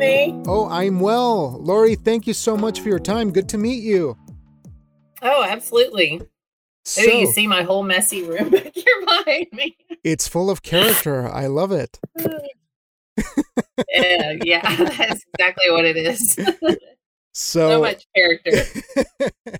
[0.00, 0.42] Jaime?
[0.46, 1.58] Oh, I'm well.
[1.60, 3.30] Lori, thank you so much for your time.
[3.30, 4.16] Good to meet you.
[5.22, 6.22] Oh, absolutely.
[6.84, 9.76] So, oh, you see my whole messy room back here behind me.
[10.02, 11.28] it's full of character.
[11.28, 12.00] I love it.
[13.92, 16.34] yeah, yeah, that's exactly what it is.
[17.32, 18.64] So, so much character.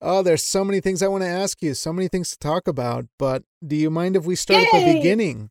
[0.00, 2.68] oh, there's so many things I want to ask you, so many things to talk
[2.68, 3.06] about.
[3.18, 5.50] But do you mind if we start at the beginning?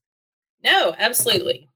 [0.64, 1.69] No, absolutely.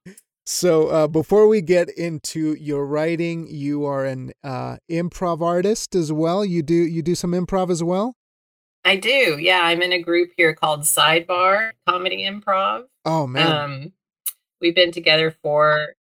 [0.46, 6.12] So, uh, before we get into your writing, you are an uh, improv artist as
[6.12, 6.44] well.
[6.44, 8.16] You do you do some improv as well.
[8.86, 9.38] I do.
[9.40, 12.84] Yeah, I'm in a group here called Sidebar Comedy Improv.
[13.06, 13.94] Oh man, Um,
[14.60, 15.96] we've been together for,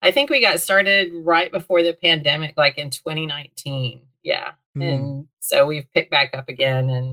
[0.00, 4.00] I think we got started right before the pandemic, like in 2019.
[4.22, 4.52] Yeah.
[4.74, 4.82] Hmm.
[4.82, 7.12] And so we've picked back up again and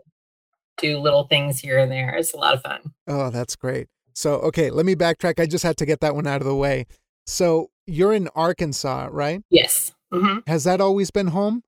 [0.77, 2.15] do little things here and there.
[2.15, 2.93] It's a lot of fun.
[3.07, 3.87] oh that's great.
[4.19, 5.39] So, okay, let me backtrack.
[5.39, 6.87] I just had to get that one out of the way.
[7.25, 9.41] So, you're in Arkansas, right?
[9.49, 9.93] Yes.
[10.11, 11.63] hmm Has that always been home?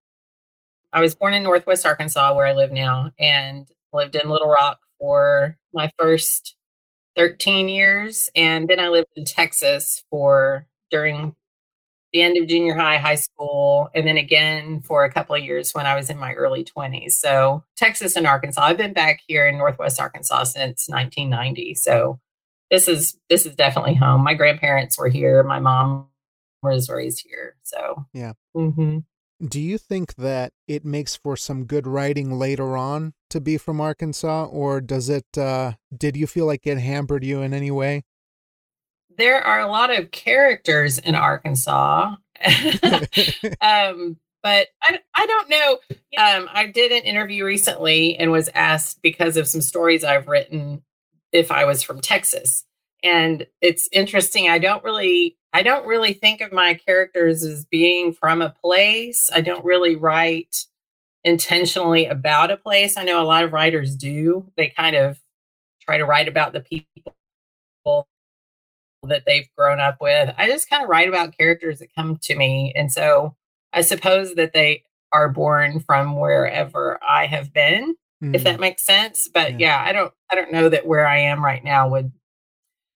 [0.91, 4.79] I was born in Northwest Arkansas, where I live now, and lived in Little Rock
[4.99, 6.57] for my first
[7.15, 8.29] 13 years.
[8.35, 11.33] And then I lived in Texas for during
[12.11, 15.71] the end of junior high, high school, and then again for a couple of years
[15.71, 17.13] when I was in my early 20s.
[17.13, 18.61] So, Texas and Arkansas.
[18.61, 21.75] I've been back here in Northwest Arkansas since 1990.
[21.75, 22.19] So,
[22.71, 24.23] this is this is definitely home.
[24.23, 25.43] My grandparents were here.
[25.43, 26.07] My mom
[26.63, 27.55] was raised here.
[27.63, 28.33] So, Yeah.
[28.55, 28.99] hmm
[29.45, 33.81] Do you think that it makes for some good writing later on to be from
[33.81, 35.37] Arkansas, or does it?
[35.37, 38.03] Uh, did you feel like it hampered you in any way?
[39.17, 42.15] there are a lot of characters in Arkansas.
[43.61, 45.79] um, but I, I don't know.
[46.17, 50.81] Um, I did an interview recently and was asked because of some stories I've written
[51.31, 52.63] if I was from Texas.
[53.03, 54.49] And it's interesting.
[54.49, 59.29] I don't really I don't really think of my characters as being from a place.
[59.33, 60.65] I don't really write
[61.23, 62.97] intentionally about a place.
[62.97, 64.49] I know a lot of writers do.
[64.55, 65.19] They kind of
[65.81, 68.07] try to write about the people
[69.03, 70.33] that they've grown up with.
[70.37, 72.71] I just kind of write about characters that come to me.
[72.75, 73.35] And so
[73.73, 78.83] I suppose that they are born from wherever I have been, if Mm, that makes
[78.85, 79.27] sense.
[79.33, 79.57] But Yeah.
[79.59, 82.11] yeah, I don't I don't know that where I am right now would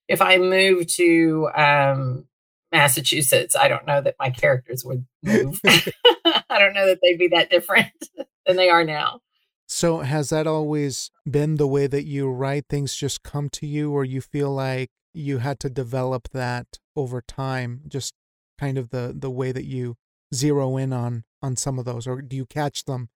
[0.07, 2.25] if I moved to um
[2.71, 5.59] Massachusetts, I don't know that my characters would move.
[5.65, 7.91] I don't know that they'd be that different
[8.45, 9.21] than they are now.
[9.67, 12.65] So, has that always been the way that you write?
[12.69, 17.21] Things just come to you, or you feel like you had to develop that over
[17.21, 17.81] time?
[17.87, 18.13] Just
[18.59, 19.95] kind of the the way that you
[20.33, 23.09] zero in on on some of those, or do you catch them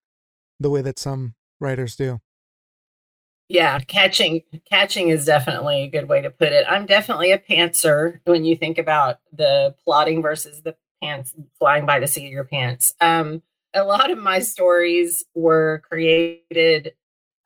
[0.60, 2.20] the way that some writers do?
[3.50, 6.66] Yeah, catching catching is definitely a good way to put it.
[6.70, 12.00] I'm definitely a pantser when you think about the plotting versus the pants flying by
[12.00, 12.94] the seat of your pants.
[13.02, 13.42] Um,
[13.74, 16.94] a lot of my stories were created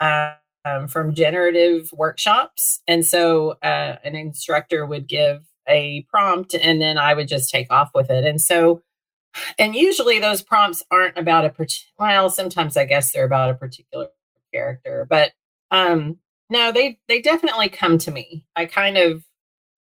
[0.02, 0.34] uh,
[0.66, 6.98] um, from generative workshops, and so uh, an instructor would give a prompt, and then
[6.98, 8.26] I would just take off with it.
[8.26, 8.82] And so,
[9.60, 11.94] and usually those prompts aren't about a particular.
[12.00, 14.08] Well, sometimes I guess they're about a particular
[14.54, 15.32] character, but
[15.72, 16.18] um,
[16.50, 18.46] no, they they definitely come to me.
[18.56, 19.24] I kind of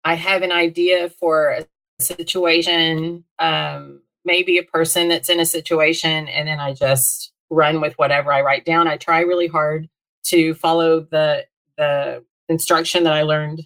[0.05, 1.67] I have an idea for a
[2.01, 7.95] situation, um, maybe a person that's in a situation, and then I just run with
[7.95, 8.89] whatever I write down.
[8.89, 9.89] I try really hard
[10.25, 11.47] to follow the
[11.77, 13.63] the instruction that I learned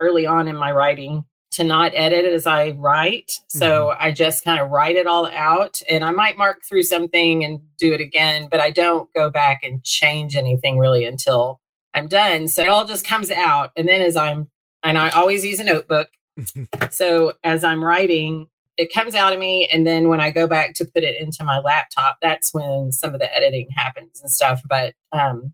[0.00, 3.32] early on in my writing to not edit as I write.
[3.48, 7.44] So I just kind of write it all out and I might mark through something
[7.44, 11.60] and do it again, but I don't go back and change anything really until
[11.92, 12.46] I'm done.
[12.46, 13.72] So it all just comes out.
[13.76, 14.48] And then as I'm,
[14.84, 16.08] and I always use a notebook.
[16.90, 18.46] So as I'm writing,
[18.78, 19.68] it comes out of me.
[19.70, 23.12] And then when I go back to put it into my laptop, that's when some
[23.12, 24.62] of the editing happens and stuff.
[24.66, 25.52] But, um,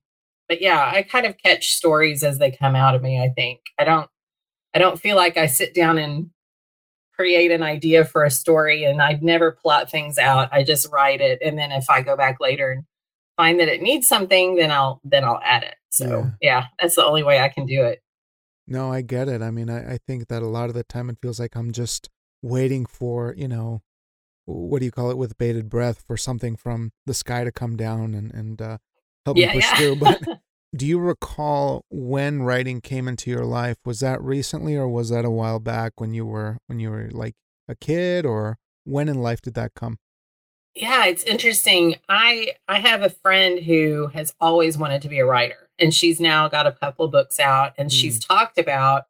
[0.49, 3.21] but yeah, I kind of catch stories as they come out of me.
[3.21, 4.09] I think I don't,
[4.75, 6.31] I don't feel like I sit down and
[7.15, 10.51] create an idea for a story and I never plot things out.
[10.53, 11.39] I just write it.
[11.43, 12.85] And then if I go back later and
[13.37, 15.77] find that it needs something, then I'll, then I'll add it.
[15.89, 18.03] So yeah, that's the only way I can do it.
[18.69, 19.41] No, I get it.
[19.41, 21.73] I mean, I, I think that a lot of the time it feels like I'm
[21.73, 22.11] just
[22.43, 23.83] waiting for, you know,
[24.45, 27.77] what do you call it with bated breath for something from the sky to come
[27.77, 28.79] down and, and uh,
[29.25, 29.77] help Yeah, me push yeah.
[29.77, 29.97] through.
[29.97, 30.23] But
[30.77, 33.77] do you recall when writing came into your life?
[33.85, 37.09] Was that recently or was that a while back when you were when you were
[37.11, 37.35] like
[37.69, 39.99] a kid or when in life did that come?
[40.75, 41.97] Yeah, it's interesting.
[42.09, 46.21] I I have a friend who has always wanted to be a writer and she's
[46.21, 48.29] now got a couple books out and she's mm.
[48.29, 49.05] talked about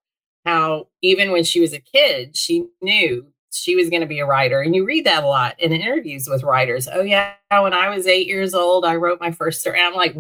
[0.45, 4.27] how even when she was a kid, she knew she was going to be a
[4.27, 4.61] writer.
[4.61, 6.89] And you read that a lot in interviews with writers.
[6.93, 9.81] Oh, yeah, when I was eight years old, I wrote my first story.
[9.81, 10.15] I'm like,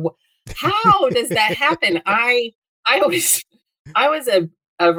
[0.54, 2.02] how does that happen?
[2.06, 2.52] I,
[2.86, 3.42] I was,
[3.94, 4.48] I was a,
[4.78, 4.92] a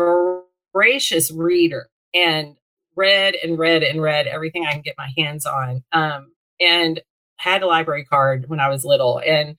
[0.74, 2.56] voracious reader and
[2.96, 5.84] read and read and read everything I can get my hands on.
[5.92, 7.02] Um, and
[7.38, 9.56] had a library card when I was little and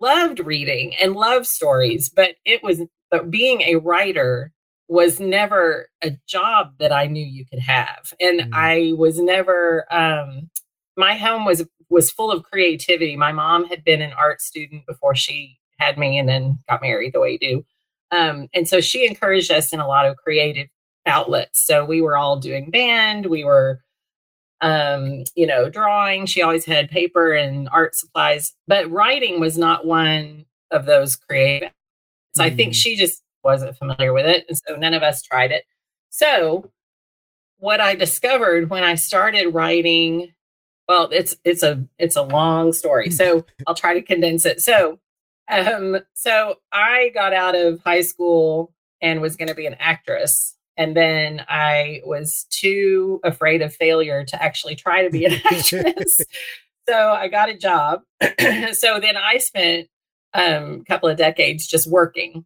[0.00, 4.52] loved reading and loved stories, but it was, but being a writer
[4.88, 8.12] was never a job that I knew you could have.
[8.20, 8.50] And mm.
[8.52, 10.50] I was never, um,
[11.00, 13.16] my home was, was full of creativity.
[13.16, 17.12] My mom had been an art student before she had me and then got married
[17.12, 17.64] the way you do.
[18.12, 20.68] Um, and so she encouraged us in a lot of creative
[21.06, 21.64] outlets.
[21.64, 23.80] So we were all doing band, we were
[24.60, 26.26] um, you know, drawing.
[26.26, 31.70] She always had paper and art supplies, but writing was not one of those creative.
[32.34, 32.46] So mm.
[32.46, 32.76] I think mm.
[32.76, 34.44] she just wasn't familiar with it.
[34.48, 35.64] And so none of us tried it.
[36.10, 36.70] So
[37.58, 40.32] what I discovered when I started writing,
[40.90, 43.10] well, it's it's a it's a long story.
[43.10, 44.60] So I'll try to condense it.
[44.60, 44.98] So
[45.48, 50.56] um so I got out of high school and was going to be an actress
[50.76, 56.22] and then I was too afraid of failure to actually try to be an actress.
[56.88, 58.02] so I got a job.
[58.72, 59.86] so then I spent
[60.34, 62.44] um, a couple of decades just working.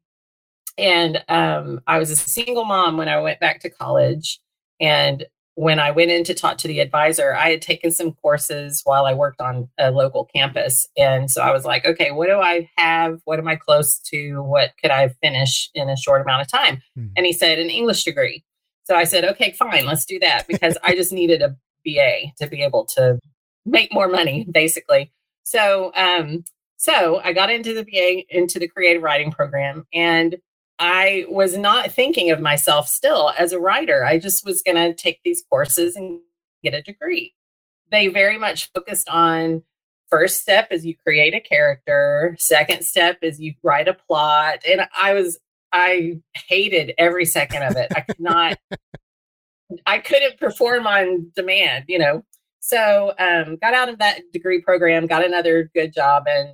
[0.77, 4.39] And um, I was a single mom when I went back to college.
[4.81, 5.25] And
[5.57, 9.07] when I went in to talk to the advisor, I had taken some courses while
[9.07, 10.89] I worked on a local campus.
[10.97, 13.21] And so I was like, okay, what do I have?
[13.25, 14.43] What am I close to?
[14.43, 16.77] What could I finish in a short amount of time?
[16.99, 17.09] Mm-hmm.
[17.17, 18.45] And he said, an English degree.
[18.85, 22.49] So I said, okay, fine, let's do that because I just needed a BA to
[22.49, 23.19] be able to
[23.65, 25.13] make more money, basically.
[25.45, 26.45] So, um,
[26.77, 30.37] so I got into the BA, into the creative writing program, and
[30.79, 34.05] I was not thinking of myself still as a writer.
[34.05, 36.21] I just was going to take these courses and
[36.63, 37.35] get a degree.
[37.91, 39.63] They very much focused on
[40.11, 44.61] first step is you create a character, second step is you write a plot.
[44.69, 45.39] And I was,
[45.73, 47.93] I hated every second of it.
[47.95, 48.59] I could not,
[49.87, 52.25] I couldn't perform on demand, you know.
[52.61, 56.51] So um, got out of that degree program, got another good job, and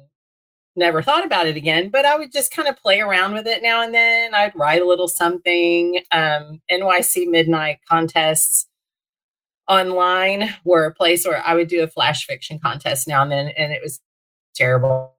[0.81, 3.63] never thought about it again, but I would just kind of play around with it
[3.63, 4.35] now and then.
[4.35, 6.01] I'd write a little something.
[6.11, 8.67] Um, NYC Midnight contests
[9.69, 13.49] online were a place where I would do a flash fiction contest now and then,
[13.57, 14.01] and it was
[14.57, 15.15] terrible.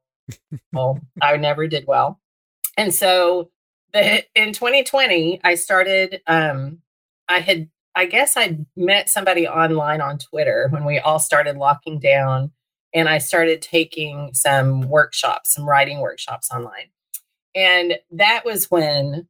[1.22, 2.20] I never did well.
[2.76, 3.50] And so
[3.94, 6.80] the, in 2020, I started, um,
[7.30, 12.00] I had, I guess I met somebody online on Twitter when we all started locking
[12.00, 12.52] down
[12.94, 16.90] and I started taking some workshops, some writing workshops online.
[17.56, 19.28] And that was when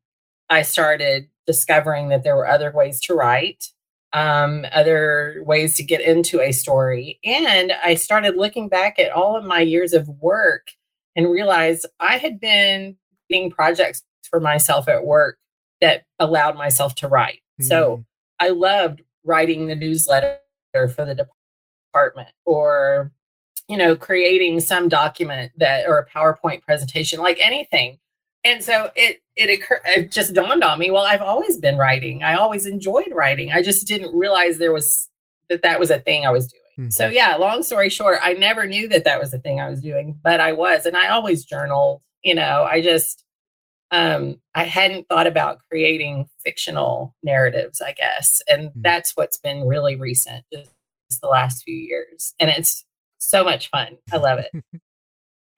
[0.49, 3.65] I started discovering that there were other ways to write,
[4.13, 7.19] um, other ways to get into a story.
[7.23, 10.67] And I started looking back at all of my years of work
[11.15, 12.97] and realized I had been
[13.29, 15.37] doing projects for myself at work
[15.81, 17.41] that allowed myself to write.
[17.59, 17.65] Mm-hmm.
[17.65, 18.05] So
[18.39, 20.37] I loved writing the newsletter
[20.73, 21.27] for the
[21.93, 23.11] department or
[23.71, 27.97] you know, creating some document that or a PowerPoint presentation, like anything.
[28.43, 32.21] And so it it occurred it just dawned on me, well, I've always been writing.
[32.21, 33.53] I always enjoyed writing.
[33.53, 35.07] I just didn't realize there was
[35.49, 36.87] that that was a thing I was doing.
[36.87, 36.89] Mm-hmm.
[36.89, 39.79] So yeah, long story short, I never knew that that was a thing I was
[39.79, 43.23] doing, but I was and I always journaled, you know, I just
[43.91, 48.41] um I hadn't thought about creating fictional narratives, I guess.
[48.49, 48.81] And mm-hmm.
[48.81, 52.33] that's what's been really recent just the last few years.
[52.37, 52.83] And it's
[53.21, 53.97] so much fun.
[54.11, 54.63] I love it.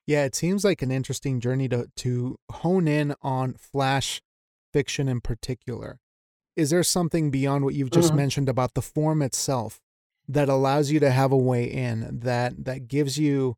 [0.08, 4.22] yeah, it seems like an interesting journey to to hone in on flash
[4.72, 6.00] fiction in particular.
[6.56, 8.18] Is there something beyond what you've just mm-hmm.
[8.18, 9.80] mentioned about the form itself
[10.28, 13.56] that allows you to have a way in that that gives you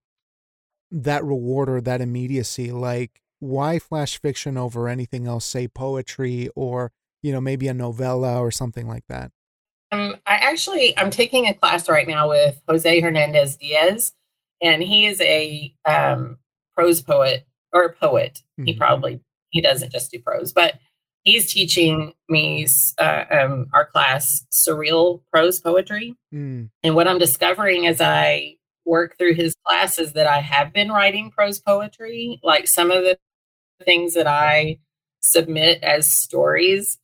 [0.91, 6.91] that reward or that immediacy like why flash fiction over anything else say poetry or
[7.21, 9.31] you know maybe a novella or something like that
[9.95, 14.13] um, I actually I'm taking a class right now with Jose Hernandez Diaz,
[14.61, 16.37] and he is a um,
[16.75, 18.41] prose poet or a poet.
[18.59, 18.65] Mm-hmm.
[18.65, 20.75] He probably he doesn't just do prose, but
[21.23, 26.15] he's teaching me uh, um, our class surreal prose poetry.
[26.33, 26.69] Mm.
[26.83, 31.31] And what I'm discovering as I work through his classes that I have been writing
[31.31, 33.17] prose poetry, like some of the
[33.83, 34.79] things that I
[35.21, 36.99] submit as stories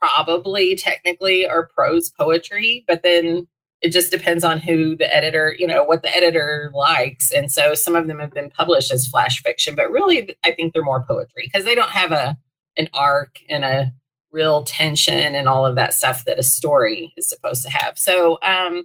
[0.00, 3.46] probably technically are prose poetry, but then
[3.82, 7.30] it just depends on who the editor, you know, what the editor likes.
[7.30, 10.74] And so some of them have been published as flash fiction, but really I think
[10.74, 12.36] they're more poetry because they don't have a
[12.76, 13.92] an arc and a
[14.32, 17.98] real tension and all of that stuff that a story is supposed to have.
[17.98, 18.84] So um,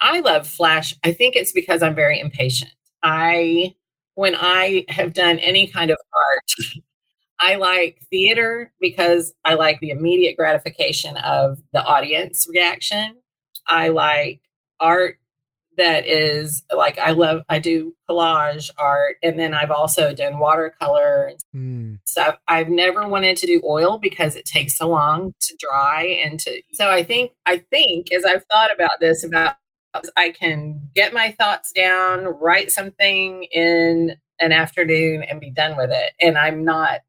[0.00, 0.94] I love Flash.
[1.04, 2.72] I think it's because I'm very impatient.
[3.02, 3.74] I,
[4.14, 6.82] when I have done any kind of art,
[7.42, 13.16] I like theater because I like the immediate gratification of the audience reaction.
[13.66, 14.40] I like
[14.78, 15.18] art
[15.76, 21.32] that is like I love I do collage art and then I've also done watercolor
[21.54, 21.98] mm.
[22.04, 22.38] stuff.
[22.46, 26.62] I've never wanted to do oil because it takes so long to dry and to
[26.72, 29.56] so I think I think as I've thought about this about
[30.16, 35.90] I can get my thoughts down, write something in an afternoon and be done with
[35.90, 36.12] it.
[36.20, 37.00] And I'm not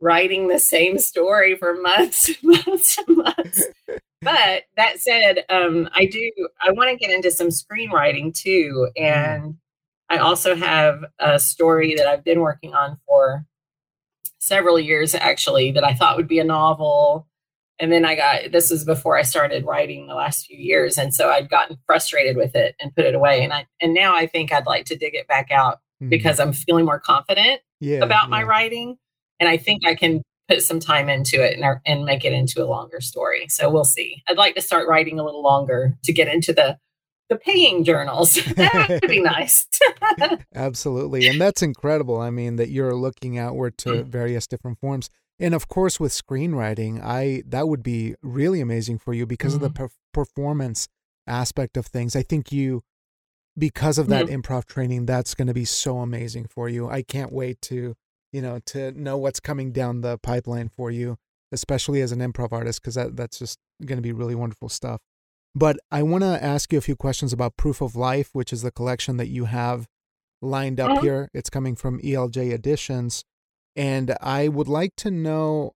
[0.00, 3.64] writing the same story for months and months and months.
[4.22, 8.88] but that said, um, I do I want to get into some screenwriting too.
[8.98, 9.02] Mm.
[9.02, 9.54] And
[10.08, 13.44] I also have a story that I've been working on for
[14.38, 17.26] several years actually that I thought would be a novel.
[17.78, 20.96] And then I got this was before I started writing the last few years.
[20.96, 23.42] And so I'd gotten frustrated with it and put it away.
[23.42, 26.08] And I and now I think I'd like to dig it back out mm-hmm.
[26.08, 28.30] because I'm feeling more confident yeah, about yeah.
[28.30, 28.96] my writing
[29.40, 32.62] and I think I can put some time into it and, and make it into
[32.62, 33.46] a longer story.
[33.48, 34.22] So we'll see.
[34.28, 36.78] I'd like to start writing a little longer to get into the
[37.28, 38.34] the paying journals.
[38.56, 39.66] that would be nice.
[40.54, 41.26] Absolutely.
[41.26, 42.20] And that's incredible.
[42.20, 44.06] I mean, that you're looking outward to mm.
[44.06, 45.10] various different forms.
[45.40, 49.56] And of course, with screenwriting, I that would be really amazing for you because mm.
[49.56, 49.86] of the mm-hmm.
[49.86, 50.88] per- performance
[51.26, 52.14] aspect of things.
[52.14, 52.82] I think you,
[53.58, 54.40] because of that mm.
[54.40, 56.88] improv training, that's going to be so amazing for you.
[56.88, 57.96] I can't wait to
[58.32, 61.18] you know, to know what's coming down the pipeline for you,
[61.52, 65.00] especially as an improv artist, because that, that's just going to be really wonderful stuff.
[65.54, 68.62] But I want to ask you a few questions about Proof of Life, which is
[68.62, 69.86] the collection that you have
[70.42, 71.04] lined up mm-hmm.
[71.04, 71.30] here.
[71.32, 73.24] It's coming from ELJ Editions.
[73.74, 75.72] And I would like to know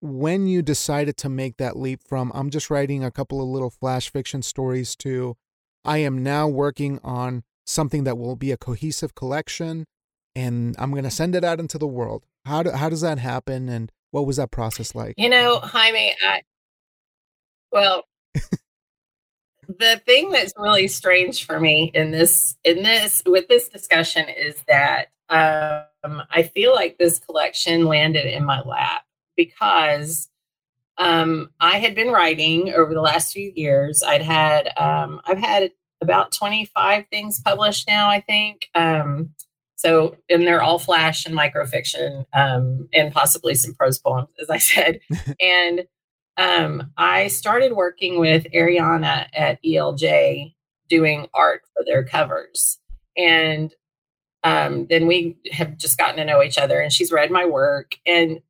[0.00, 3.70] when you decided to make that leap from I'm just writing a couple of little
[3.70, 5.36] flash fiction stories to
[5.82, 9.86] I am now working on something that will be a cohesive collection
[10.36, 12.24] and I'm going to send it out into the world.
[12.44, 15.14] How do, how does that happen and what was that process like?
[15.16, 16.42] You know, Jaime, I
[17.72, 18.04] well
[19.68, 24.62] the thing that's really strange for me in this in this with this discussion is
[24.68, 29.04] that um, I feel like this collection landed in my lap
[29.36, 30.28] because
[30.98, 34.02] um, I had been writing over the last few years.
[34.02, 38.68] I'd had um, I've had about 25 things published now, I think.
[38.74, 39.30] Um,
[39.76, 44.58] so, and they're all flash and microfiction, um, and possibly some prose poems, as I
[44.58, 45.00] said.
[45.40, 45.86] and
[46.36, 50.54] um, I started working with Ariana at ELJ
[50.88, 52.78] doing art for their covers.
[53.16, 53.72] And
[54.42, 57.96] um, then we have just gotten to know each other, and she's read my work.
[58.06, 58.40] And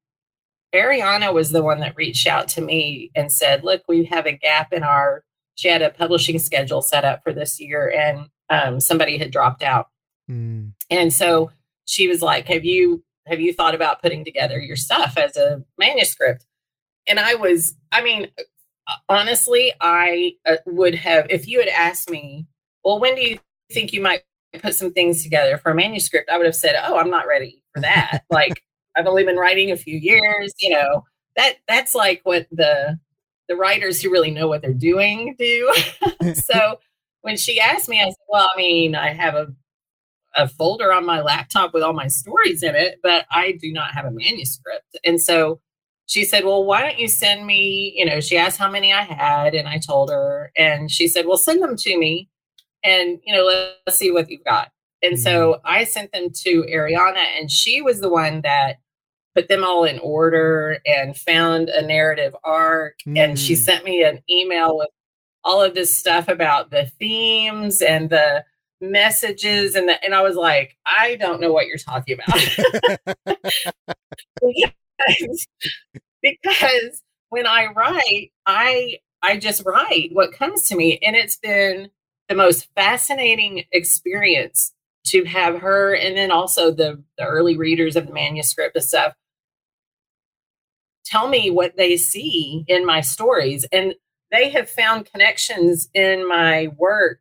[0.74, 4.32] Ariana was the one that reached out to me and said, Look, we have a
[4.32, 5.22] gap in our,
[5.54, 9.62] she had a publishing schedule set up for this year, and um, somebody had dropped
[9.62, 9.88] out.
[10.30, 10.72] Mm.
[10.90, 11.50] And so
[11.86, 15.62] she was like, "Have you have you thought about putting together your stuff as a
[15.78, 16.46] manuscript?"
[17.06, 18.28] And I was, I mean,
[19.08, 22.46] honestly, I uh, would have if you had asked me,
[22.84, 23.38] "Well, when do you
[23.72, 24.22] think you might
[24.62, 27.62] put some things together for a manuscript?" I would have said, "Oh, I'm not ready
[27.74, 28.62] for that." like
[28.96, 31.04] I've only been writing a few years, you know.
[31.36, 32.98] That that's like what the
[33.48, 35.72] the writers who really know what they're doing do.
[36.34, 36.78] so
[37.22, 39.54] when she asked me, I said, "Well, I mean, I have a
[40.36, 43.92] a folder on my laptop with all my stories in it, but I do not
[43.92, 44.98] have a manuscript.
[45.04, 45.60] And so
[46.06, 47.94] she said, Well, why don't you send me?
[47.96, 51.26] You know, she asked how many I had, and I told her, and she said,
[51.26, 52.28] Well, send them to me,
[52.82, 53.44] and, you know,
[53.86, 54.70] let's see what you've got.
[55.02, 55.22] And mm-hmm.
[55.22, 58.76] so I sent them to Ariana, and she was the one that
[59.34, 62.98] put them all in order and found a narrative arc.
[63.00, 63.16] Mm-hmm.
[63.16, 63.58] And she mm.
[63.58, 64.90] sent me an email with
[65.42, 68.44] all of this stuff about the themes and the
[68.90, 73.36] messages and the, and I was like, I don't know what you're talking about.
[74.40, 75.46] because,
[76.22, 81.88] because when I write, I I just write what comes to me and it's been
[82.28, 84.74] the most fascinating experience
[85.06, 89.14] to have her and then also the, the early readers of the manuscript and stuff
[91.06, 93.94] tell me what they see in my stories and
[94.30, 97.20] they have found connections in my work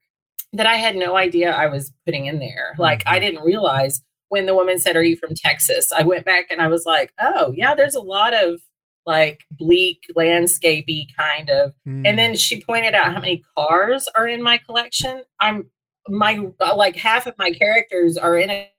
[0.54, 2.76] that I had no idea I was putting in there.
[2.78, 3.16] Like mm-hmm.
[3.16, 5.92] I didn't realize when the woman said, Are you from Texas?
[5.92, 8.62] I went back and I was like, Oh, yeah, there's a lot of
[9.06, 11.74] like bleak landscapey kind of.
[11.88, 12.08] Mm.
[12.08, 15.24] And then she pointed out how many cars are in my collection.
[15.40, 15.70] I'm
[16.08, 18.70] my like half of my characters are in a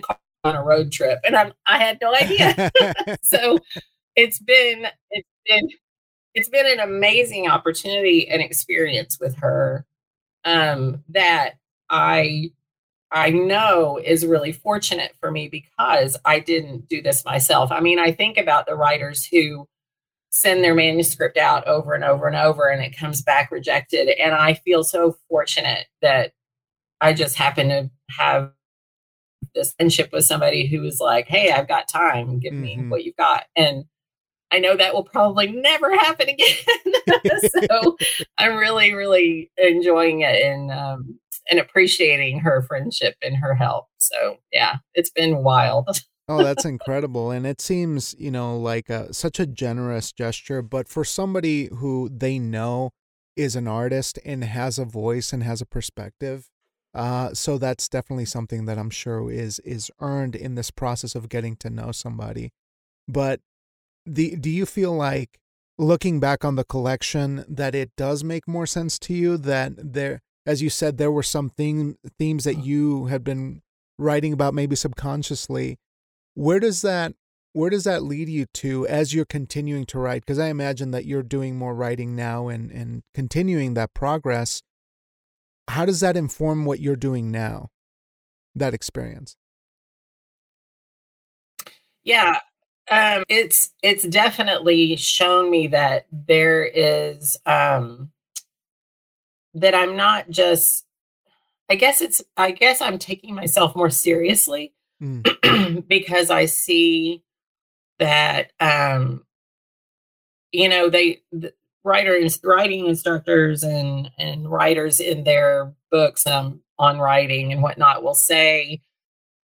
[0.00, 2.70] car on a road trip and I'm I had no idea.
[3.22, 3.58] so
[4.16, 5.68] it's been it's been
[6.34, 9.86] it's been an amazing opportunity and experience with her
[10.44, 11.54] um, that
[11.90, 12.50] I
[13.10, 17.70] I know is really fortunate for me because I didn't do this myself.
[17.70, 19.68] I mean, I think about the writers who
[20.30, 24.34] send their manuscript out over and over and over and it comes back rejected and
[24.34, 26.32] I feel so fortunate that
[27.02, 28.52] I just happen to have
[29.54, 32.38] this friendship with somebody who was like, "Hey, I've got time.
[32.38, 32.90] Give me mm-hmm.
[32.90, 33.84] what you've got." And
[34.52, 37.40] I know that will probably never happen again.
[37.70, 37.96] so
[38.38, 41.18] I'm really, really enjoying it and um,
[41.50, 43.86] and appreciating her friendship and her help.
[43.98, 45.88] So yeah, it's been wild.
[46.28, 50.60] oh, that's incredible, and it seems you know like a, such a generous gesture.
[50.60, 52.90] But for somebody who they know
[53.34, 56.50] is an artist and has a voice and has a perspective,
[56.94, 61.30] uh, so that's definitely something that I'm sure is is earned in this process of
[61.30, 62.50] getting to know somebody.
[63.08, 63.40] But
[64.06, 65.38] the do you feel like
[65.78, 70.20] looking back on the collection that it does make more sense to you that there
[70.46, 72.64] as you said there were some theme, themes that uh-huh.
[72.64, 73.62] you had been
[73.98, 75.78] writing about maybe subconsciously?
[76.34, 77.14] Where does that
[77.54, 80.22] where does that lead you to as you're continuing to write?
[80.22, 84.62] Because i imagine that you're doing more writing now and and continuing that progress.
[85.68, 87.68] How does that inform what you're doing now
[88.54, 89.36] that experience?
[92.02, 92.38] Yeah
[92.90, 98.10] um it's it's definitely shown me that there is um
[99.54, 100.84] that i'm not just
[101.70, 105.86] i guess it's i guess i'm taking myself more seriously mm.
[105.88, 107.22] because i see
[107.98, 109.24] that um
[110.50, 111.52] you know they the,
[111.84, 118.14] writers writing instructors and and writers in their books um, on writing and whatnot will
[118.14, 118.80] say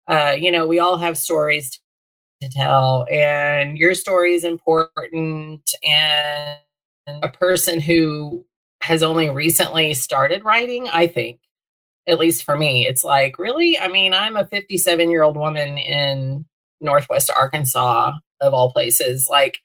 [0.08, 1.80] uh you know we all have stories
[2.44, 6.58] to tell and your story is important and
[7.22, 8.44] a person who
[8.82, 11.40] has only recently started writing i think
[12.06, 13.78] at least for me it's like really?
[13.78, 16.44] I mean i'm a 57 year old woman in
[16.80, 19.28] northwest arkansas of all places.
[19.28, 19.58] Like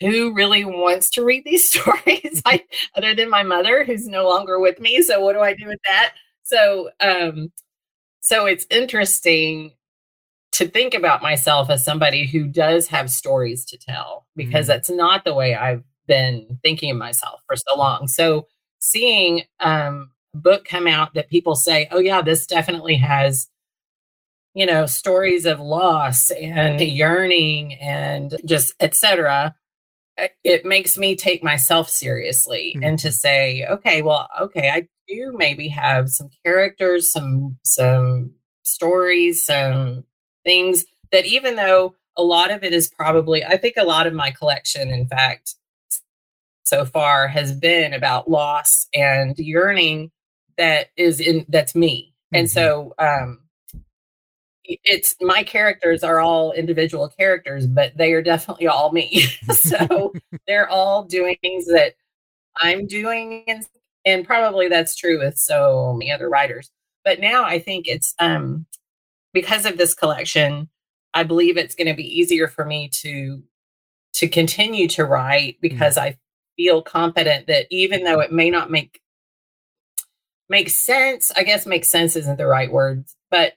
[0.00, 2.62] who really wants to read these stories I,
[2.96, 5.80] other than my mother who's no longer with me so what do i do with
[5.88, 6.14] that?
[6.44, 7.52] So um
[8.20, 9.72] so it's interesting
[10.52, 14.72] to think about myself as somebody who does have stories to tell because mm-hmm.
[14.72, 18.06] that's not the way I've been thinking of myself for so long.
[18.06, 18.46] So
[18.78, 23.48] seeing um, a book come out that people say, "Oh yeah, this definitely has
[24.54, 29.54] you know stories of loss and yearning and just etc."
[30.18, 32.84] Eh, it makes me take myself seriously mm-hmm.
[32.84, 38.32] and to say, "Okay, well, okay, I do maybe have some characters, some some
[38.64, 40.04] stories, some
[40.44, 44.14] things that even though a lot of it is probably, I think a lot of
[44.14, 45.54] my collection, in fact,
[46.64, 50.10] so far has been about loss and yearning
[50.56, 52.14] that is in that's me.
[52.14, 52.36] Mm-hmm.
[52.36, 53.38] And so um
[54.64, 59.22] it's my characters are all individual characters, but they are definitely all me.
[59.50, 60.12] so
[60.46, 61.94] they're all doing things that
[62.56, 63.66] I'm doing and,
[64.04, 66.70] and probably that's true with so many other writers.
[67.04, 68.66] But now I think it's um
[69.32, 70.68] because of this collection,
[71.14, 73.42] I believe it's going to be easier for me to
[74.14, 75.68] to continue to write mm-hmm.
[75.68, 76.08] because mm-hmm.
[76.08, 76.18] I
[76.56, 79.00] feel confident that even though it may not make
[80.48, 83.54] make sense, I guess make sense isn't the right word, but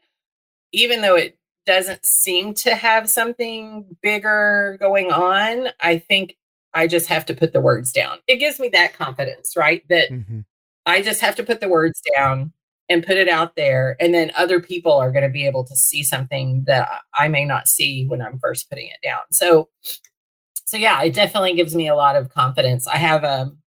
[0.71, 6.37] even though it doesn't seem to have something bigger going on, I think
[6.73, 8.19] I just have to put the words down.
[8.27, 9.83] It gives me that confidence, right?
[9.89, 10.41] That mm-hmm.
[10.85, 12.53] I just have to put the words down
[12.89, 15.75] and put it out there and then other people are going to be able to
[15.75, 19.21] see something that i may not see when i'm first putting it down.
[19.31, 19.69] So
[20.65, 22.87] so yeah it definitely gives me a lot of confidence.
[22.87, 23.57] I have a um,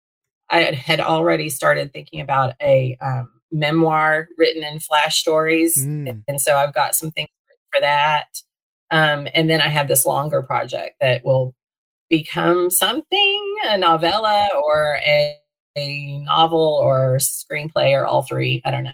[0.51, 6.23] i had already started thinking about a um, memoir written in flash stories mm.
[6.29, 7.29] and so i've got some things
[7.73, 8.27] for that.
[8.91, 11.55] Um, and then i have this longer project that will
[12.09, 15.37] become something a novella or a,
[15.77, 18.93] a novel or screenplay or all three i don't know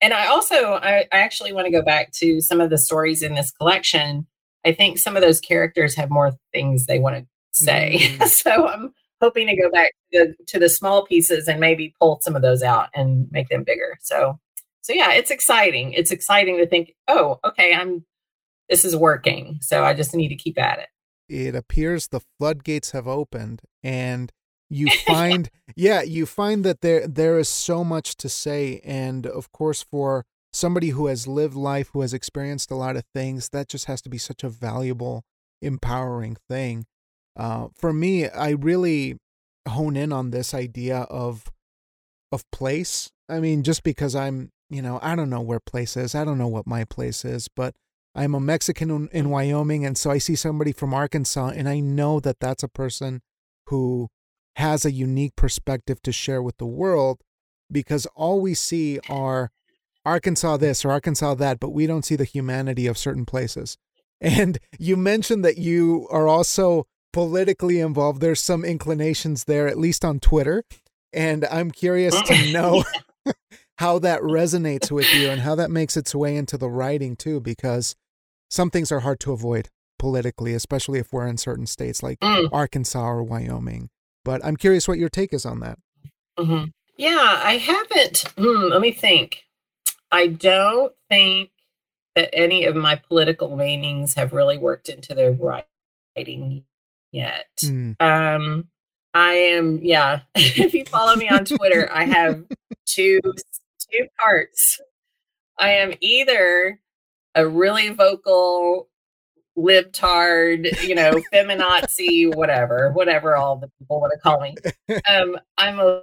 [0.00, 3.22] and I also I, I actually want to go back to some of the stories
[3.22, 4.26] in this collection.
[4.64, 8.16] I think some of those characters have more things they want to say.
[8.18, 8.28] Mm.
[8.28, 12.20] so I'm hoping to go back to the, to the small pieces and maybe pull
[12.20, 13.96] some of those out and make them bigger.
[14.02, 14.38] So
[14.82, 15.92] so yeah, it's exciting.
[15.94, 18.04] It's exciting to think, oh, okay, I'm
[18.68, 19.58] this is working.
[19.60, 20.88] So I just need to keep at it.
[21.28, 24.32] It appears the floodgates have opened and
[24.68, 29.52] you find yeah you find that there there is so much to say and of
[29.52, 33.68] course for somebody who has lived life who has experienced a lot of things that
[33.68, 35.22] just has to be such a valuable
[35.62, 36.86] empowering thing.
[37.36, 39.18] Uh, for me, I really
[39.68, 41.50] hone in on this idea of
[42.32, 43.10] of place.
[43.28, 46.14] I mean, just because I'm, you know, I don't know where place is.
[46.14, 47.74] I don't know what my place is, but
[48.14, 51.80] I'm a Mexican in, in Wyoming, and so I see somebody from Arkansas, and I
[51.80, 53.20] know that that's a person
[53.66, 54.08] who
[54.56, 57.20] has a unique perspective to share with the world
[57.70, 59.50] because all we see are
[60.04, 63.76] Arkansas this or Arkansas that, but we don't see the humanity of certain places.
[64.18, 68.22] And you mentioned that you are also politically involved.
[68.22, 70.64] There's some inclinations there, at least on Twitter.
[71.12, 72.84] And I'm curious to know
[73.78, 77.40] how that resonates with you and how that makes its way into the writing too,
[77.40, 77.94] because
[78.48, 82.48] some things are hard to avoid politically, especially if we're in certain states like mm.
[82.50, 83.90] Arkansas or Wyoming.
[84.26, 85.78] But I'm curious what your take is on that.
[86.36, 86.64] Mm-hmm.
[86.96, 88.24] Yeah, I haven't.
[88.36, 89.44] Hmm, let me think.
[90.10, 91.50] I don't think
[92.16, 96.64] that any of my political leanings have really worked into the writing
[97.12, 97.46] yet.
[97.62, 97.94] Mm.
[98.02, 98.68] Um,
[99.14, 100.22] I am, yeah.
[100.34, 102.42] if you follow me on Twitter, I have
[102.84, 104.80] two two parts.
[105.56, 106.80] I am either
[107.36, 108.88] a really vocal
[109.56, 114.54] libtard, you know, feminazi, whatever, whatever all the people want to call me.
[115.10, 116.02] Um, I'm a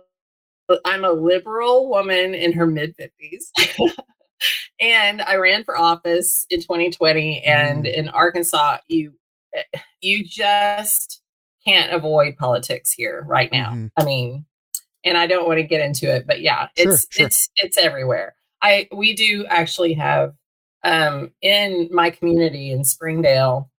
[0.85, 3.89] I'm a liberal woman in her mid 50s.
[4.79, 7.93] and I ran for office in 2020 and mm.
[7.93, 9.13] in Arkansas you
[10.01, 11.21] you just
[11.65, 13.71] can't avoid politics here right now.
[13.71, 13.87] Mm-hmm.
[13.97, 14.45] I mean,
[15.03, 17.25] and I don't want to get into it, but yeah, it's sure, sure.
[17.27, 18.35] it's it's everywhere.
[18.61, 20.33] I we do actually have
[20.83, 23.69] um in my community in Springdale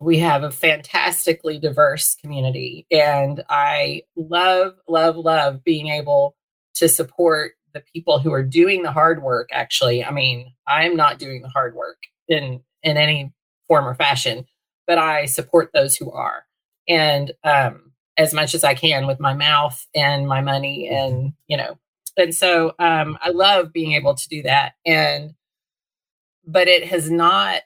[0.00, 6.36] we have a fantastically diverse community and i love love love being able
[6.74, 10.04] to support the people who are doing the hard work actually.
[10.04, 13.32] I mean i'm not doing the hard work in in any
[13.68, 14.44] form or fashion
[14.86, 16.44] but i support those who are.
[16.88, 21.56] And um as much as i can with my mouth and my money and you
[21.56, 21.78] know.
[22.16, 25.34] And so um i love being able to do that and
[26.46, 27.62] but it has not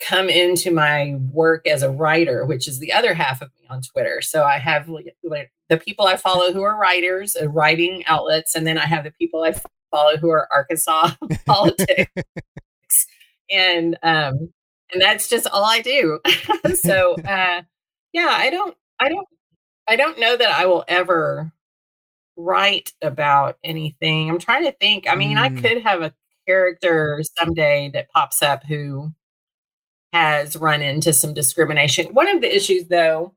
[0.00, 3.80] come into my work as a writer, which is the other half of me on
[3.80, 4.20] Twitter.
[4.20, 5.14] So I have like,
[5.68, 9.12] the people I follow who are writers, uh, writing outlets, and then I have the
[9.12, 9.54] people I
[9.90, 11.12] follow who are Arkansas
[11.46, 12.10] politics,
[13.50, 14.52] and um,
[14.92, 16.20] and that's just all I do.
[16.74, 17.62] so uh,
[18.12, 19.26] yeah, I don't, I don't,
[19.88, 21.52] I don't know that I will ever
[22.36, 24.28] write about anything.
[24.28, 25.08] I'm trying to think.
[25.08, 25.40] I mean, mm.
[25.40, 26.12] I could have a
[26.46, 29.12] character someday that pops up who
[30.12, 32.14] has run into some discrimination.
[32.14, 33.34] One of the issues, though,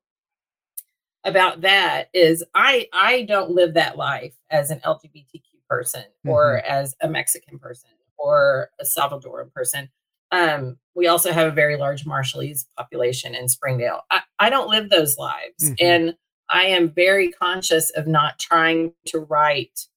[1.24, 6.30] about that is I I don't live that life as an LGBTQ person mm-hmm.
[6.30, 9.90] or as a Mexican person or a Salvadoran person.
[10.32, 14.02] Um, we also have a very large Marshallese population in Springdale.
[14.12, 15.74] I, I don't live those lives, mm-hmm.
[15.80, 16.16] and
[16.50, 19.88] I am very conscious of not trying to write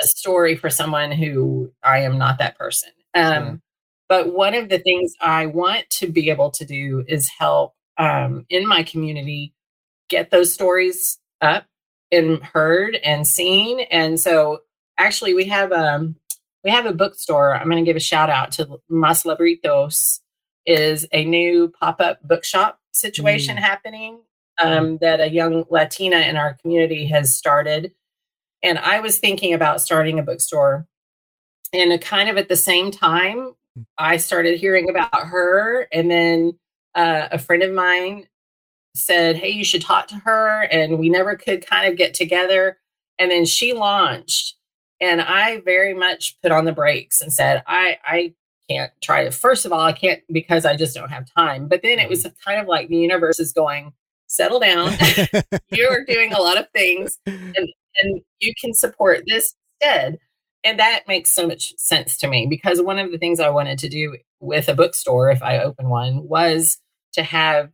[0.00, 2.90] a story for someone who I am not that person.
[3.14, 3.62] Um,
[4.08, 8.46] but one of the things I want to be able to do is help um,
[8.48, 9.54] in my community
[10.08, 11.66] get those stories up
[12.10, 13.80] and heard and seen.
[13.90, 14.60] And so
[14.98, 16.16] actually we have a um,
[16.64, 17.54] we have a bookstore.
[17.54, 20.20] I'm going to give a shout out to Mas Libritos
[20.66, 23.60] is a new pop-up bookshop situation mm.
[23.60, 24.20] happening
[24.58, 27.92] um, that a young Latina in our community has started.
[28.62, 30.86] And I was thinking about starting a bookstore
[31.72, 33.54] and a kind of at the same time
[33.98, 36.58] I started hearing about her, and then
[36.94, 38.26] uh, a friend of mine
[38.94, 42.78] said, "Hey, you should talk to her," and we never could kind of get together.
[43.18, 44.56] And then she launched,
[45.00, 48.34] and I very much put on the brakes and said, "I, I
[48.68, 49.34] can't try it.
[49.34, 52.24] First of all, I can't because I just don't have time." But then it was
[52.24, 52.34] mm-hmm.
[52.44, 53.92] kind of like the universe is going,
[54.26, 54.92] "Settle down.
[55.70, 57.68] you are doing a lot of things, and
[58.02, 60.18] and you can support this instead."
[60.64, 63.78] and that makes so much sense to me because one of the things I wanted
[63.78, 66.78] to do with a bookstore, if I open one, was
[67.14, 67.70] to have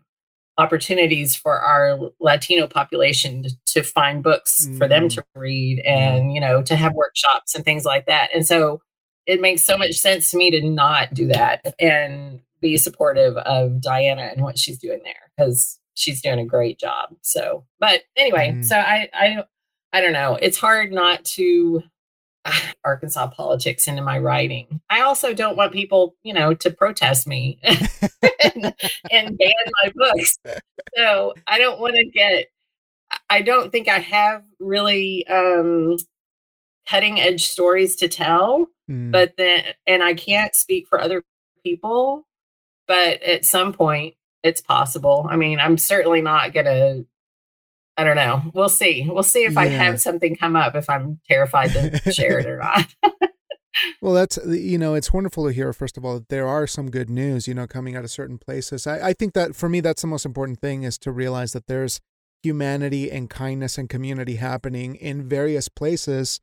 [0.58, 4.78] opportunities for our Latino population to, to find books mm.
[4.78, 5.24] for them to mm.
[5.34, 8.30] read and, you know, to have workshops and things like that.
[8.34, 8.80] And so
[9.26, 13.80] it makes so much sense to me to not do that and be supportive of
[13.82, 17.10] Diana and what she's doing there because she's doing a great job.
[17.22, 18.64] So, but anyway, mm.
[18.64, 19.44] so I, I,
[19.92, 20.38] I don't know.
[20.40, 21.82] It's hard not to
[22.84, 24.80] Arkansas politics into my writing.
[24.90, 28.74] I also don't want people, you know, to protest me and,
[29.10, 30.38] and ban my books.
[30.96, 32.46] So I don't want to get,
[33.30, 35.96] I don't think I have really um,
[36.88, 39.10] cutting edge stories to tell, mm.
[39.10, 41.22] but then, and I can't speak for other
[41.64, 42.26] people,
[42.86, 45.26] but at some point, it's possible.
[45.28, 47.04] I mean, I'm certainly not gonna.
[47.96, 48.42] I don't know.
[48.52, 49.06] We'll see.
[49.08, 49.60] We'll see if yeah.
[49.60, 50.74] I have something come up.
[50.74, 52.94] If I'm terrified to share it or not.
[54.02, 55.72] well, that's you know, it's wonderful to hear.
[55.72, 58.38] First of all, that there are some good news, you know, coming out of certain
[58.38, 58.86] places.
[58.86, 61.66] I, I think that for me, that's the most important thing is to realize that
[61.66, 62.00] there's
[62.42, 66.40] humanity and kindness and community happening in various places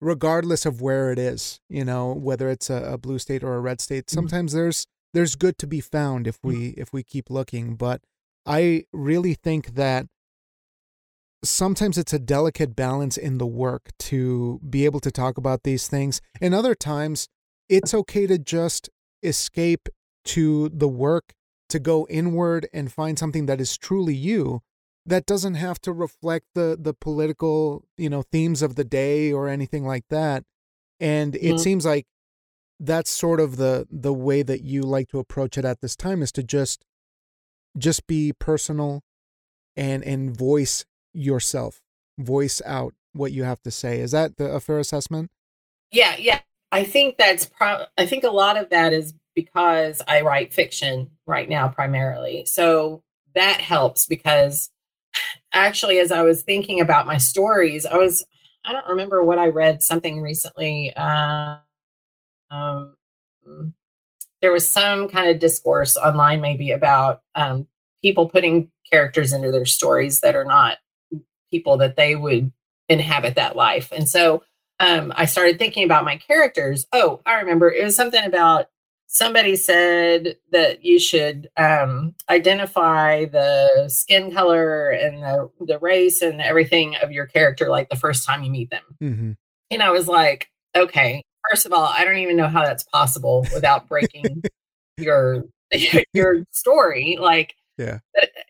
[0.00, 3.60] regardless of where it is you know whether it's a, a blue state or a
[3.60, 4.14] red state mm-hmm.
[4.14, 4.60] sometimes mm-hmm.
[4.60, 8.02] there's there's good to be found if we if we keep looking but
[8.44, 10.06] i really think that
[11.44, 15.86] sometimes it's a delicate balance in the work to be able to talk about these
[15.88, 17.28] things and other times
[17.68, 18.88] it's okay to just
[19.22, 19.88] escape
[20.24, 21.34] to the work
[21.68, 24.60] to go inward and find something that is truly you
[25.04, 29.48] that doesn't have to reflect the the political you know themes of the day or
[29.48, 30.44] anything like that
[31.00, 31.56] and it mm-hmm.
[31.58, 32.06] seems like
[32.80, 36.22] that's sort of the the way that you like to approach it at this time
[36.22, 36.84] is to just
[37.78, 39.02] just be personal
[39.76, 40.84] and and voice
[41.16, 41.80] yourself
[42.18, 44.00] voice out what you have to say.
[44.00, 45.30] Is that the, a fair assessment?
[45.90, 46.40] Yeah yeah.
[46.72, 51.10] I think that's pro i think a lot of that is because i write fiction
[51.26, 52.44] right now primarily.
[52.46, 53.02] So
[53.34, 54.70] that helps because
[55.52, 58.24] actually, as I was thinking about my stories, I was,
[58.64, 60.92] I don't remember what I read something recently.
[60.96, 61.56] Uh,
[62.50, 62.94] um,
[64.42, 67.66] there was some kind of discourse online, maybe about um,
[68.02, 70.78] people putting characters into their stories that are not
[71.50, 72.52] people that they would
[72.88, 73.92] inhabit that life.
[73.92, 74.42] And so
[74.80, 76.86] um, I started thinking about my characters.
[76.92, 78.66] Oh, I remember it was something about
[79.06, 86.40] somebody said that you should um, identify the skin color and the, the race and
[86.40, 88.82] everything of your character like the first time you meet them.
[89.02, 89.32] Mm-hmm.
[89.70, 93.46] And I was like, okay, first of all, I don't even know how that's possible
[93.54, 94.42] without breaking
[94.98, 95.44] your
[96.12, 97.16] your story.
[97.20, 97.98] Like, yeah.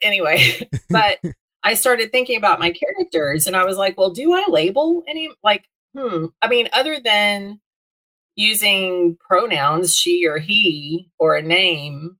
[0.02, 1.18] Anyway, but
[1.66, 5.28] I started thinking about my characters and I was like, well, do I label any
[5.42, 6.26] like, hmm.
[6.40, 7.60] I mean, other than
[8.36, 12.16] using pronouns she or he or a name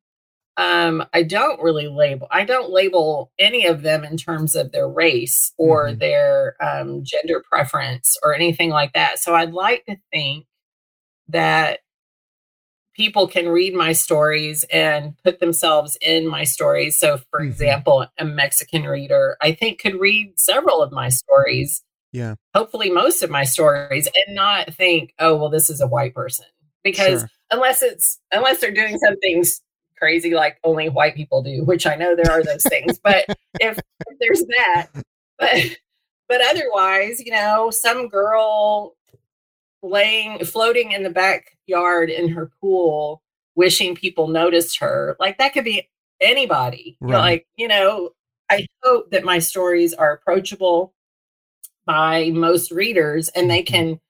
[0.56, 4.88] um, i don't really label i don't label any of them in terms of their
[4.88, 5.98] race or mm-hmm.
[5.98, 10.46] their um, gender preference or anything like that so i'd like to think
[11.28, 11.80] that
[12.96, 17.50] people can read my stories and put themselves in my stories so for mm-hmm.
[17.50, 21.82] example a mexican reader i think could read several of my stories
[22.12, 26.14] yeah hopefully most of my stories and not think oh well this is a white
[26.14, 26.46] person
[26.82, 27.30] because sure.
[27.50, 29.44] unless it's unless they're doing something
[29.98, 33.24] crazy like only white people do which i know there are those things but
[33.61, 34.87] if, if there's that
[35.38, 35.54] but
[36.28, 38.94] but otherwise you know some girl
[39.82, 41.11] laying floating in the
[41.66, 43.22] backyard in her pool
[43.55, 45.88] wishing people noticed her like that could be
[46.20, 47.18] anybody right.
[47.18, 48.11] like you know
[48.50, 50.94] i hope that my stories are approachable
[51.87, 53.74] by most readers and they mm-hmm.
[53.74, 54.00] can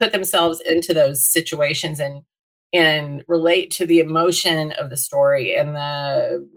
[0.00, 2.22] put themselves into those situations and
[2.72, 6.48] and relate to the emotion of the story and the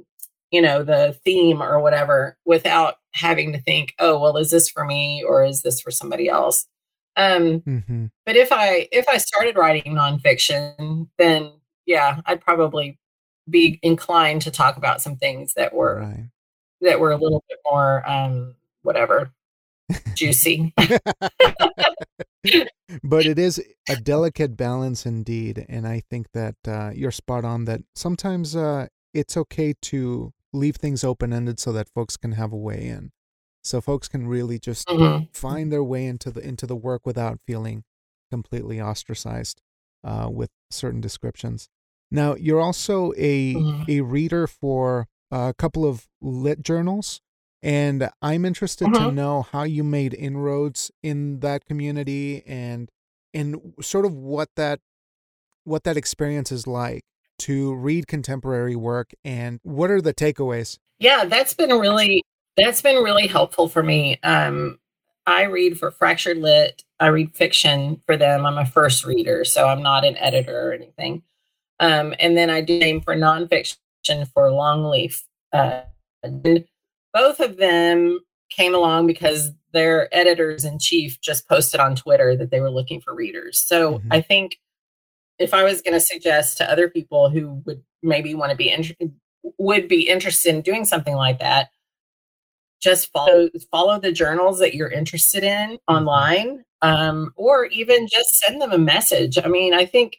[0.51, 4.85] you know the theme or whatever without having to think oh well is this for
[4.85, 6.65] me or is this for somebody else
[7.19, 8.05] um mm-hmm.
[8.25, 11.51] but if i if i started writing nonfiction then
[11.85, 12.97] yeah i'd probably
[13.49, 16.29] be inclined to talk about some things that were right.
[16.81, 19.31] that were a little bit more um whatever
[20.13, 20.73] juicy.
[23.03, 25.65] but it is a delicate balance indeed.
[25.69, 30.77] And I think that uh, you're spot on that sometimes uh, it's okay to leave
[30.77, 33.11] things open ended so that folks can have a way in.
[33.63, 35.25] So folks can really just mm-hmm.
[35.33, 37.83] find their way into the into the work without feeling
[38.31, 39.61] completely ostracized
[40.03, 41.69] uh, with certain descriptions.
[42.11, 43.83] Now you're also a mm-hmm.
[43.87, 47.21] a reader for a couple of lit journals.
[47.61, 49.15] And I'm interested to mm-hmm.
[49.15, 52.89] know how you made inroads in that community and
[53.33, 54.79] and sort of what that
[55.65, 57.03] what that experience is like
[57.39, 60.77] to read contemporary work and what are the takeaways?
[60.99, 62.23] Yeah, that's been really
[62.59, 64.19] that's been really helpful for me.
[64.23, 64.79] Um
[65.25, 66.83] I read for Fractured Lit.
[66.99, 68.45] I read fiction for them.
[68.45, 71.21] I'm a first reader, so I'm not an editor or anything.
[71.79, 73.77] Um, and then I do name for nonfiction
[74.33, 75.21] for Longleaf.
[75.53, 75.81] Uh,
[76.23, 76.65] and
[77.13, 78.19] both of them
[78.49, 82.99] came along because their editors in chief just posted on Twitter that they were looking
[82.99, 83.59] for readers.
[83.59, 84.11] So mm-hmm.
[84.11, 84.57] I think
[85.37, 88.69] if I was going to suggest to other people who would maybe want to be
[88.69, 89.13] interested,
[89.57, 91.69] would be interested in doing something like that,
[92.81, 95.95] just follow follow the journals that you're interested in mm-hmm.
[95.95, 99.37] online, um, or even just send them a message.
[99.37, 100.17] I mean, I think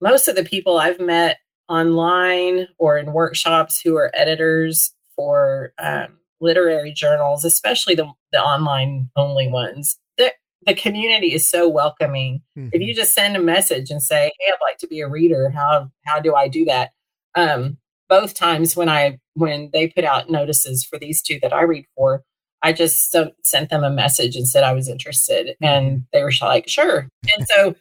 [0.00, 6.18] most of the people I've met online or in workshops who are editors for um,
[6.40, 10.32] literary journals, especially the, the online only ones, the,
[10.66, 12.42] the community is so welcoming.
[12.58, 12.70] Mm-hmm.
[12.72, 15.50] If you just send a message and say, Hey, I'd like to be a reader,
[15.50, 16.90] how how do I do that?
[17.36, 17.78] Um,
[18.10, 21.86] both times when I when they put out notices for these two that I read
[21.96, 22.22] for,
[22.62, 26.02] I just so, sent them a message and said I was interested, and mm-hmm.
[26.12, 27.74] they were like, "Sure." And so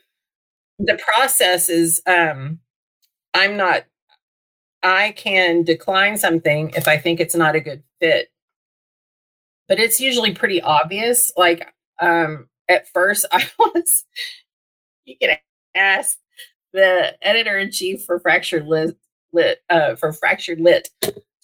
[0.78, 2.60] the process is, um,
[3.34, 3.84] I'm not.
[4.82, 8.30] I can decline something if I think it's not a good fit,
[9.68, 11.34] but it's usually pretty obvious.
[11.36, 11.68] Like
[12.00, 14.06] um, at first, I was.
[15.06, 15.38] You can
[15.76, 16.18] ask
[16.72, 18.96] the editor in chief for Fractured Lit,
[19.34, 20.90] lit uh, for Fractured Lit,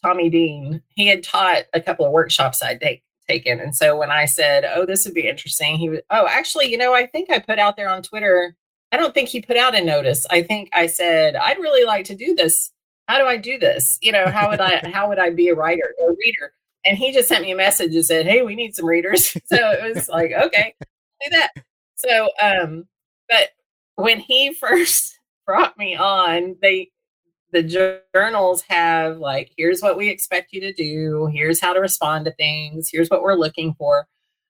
[0.03, 0.81] Tommy Dean.
[0.95, 4.65] He had taught a couple of workshops I'd take, taken, and so when I said,
[4.65, 7.59] "Oh, this would be interesting," he was, "Oh, actually, you know, I think I put
[7.59, 8.55] out there on Twitter."
[8.91, 10.25] I don't think he put out a notice.
[10.29, 12.71] I think I said, "I'd really like to do this.
[13.07, 13.97] How do I do this?
[14.01, 16.53] You know, how would I how would I be a writer or reader?"
[16.85, 19.57] And he just sent me a message and said, "Hey, we need some readers." so
[19.57, 21.51] it was like, "Okay, do that."
[21.95, 22.87] So, um,
[23.29, 23.49] but
[23.95, 26.91] when he first brought me on, they
[27.55, 31.27] the journals have like here's what we expect you to do.
[31.33, 32.89] Here's how to respond to things.
[32.91, 34.07] Here's what we're looking for.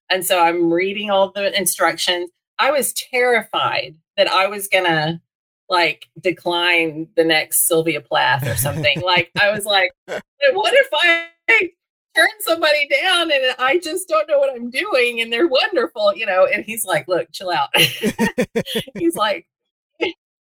[0.09, 2.31] And so i'm reading all the instructions.
[2.57, 5.21] I was terrified that i was gonna
[5.69, 9.01] like decline the next sylvia plath or something.
[9.05, 11.27] Like i was like what if i
[12.15, 16.25] turn somebody down and i just don't know what i'm doing and they're wonderful you
[16.25, 16.47] know?
[16.51, 17.69] And he's like look chill out.
[18.97, 19.45] He's like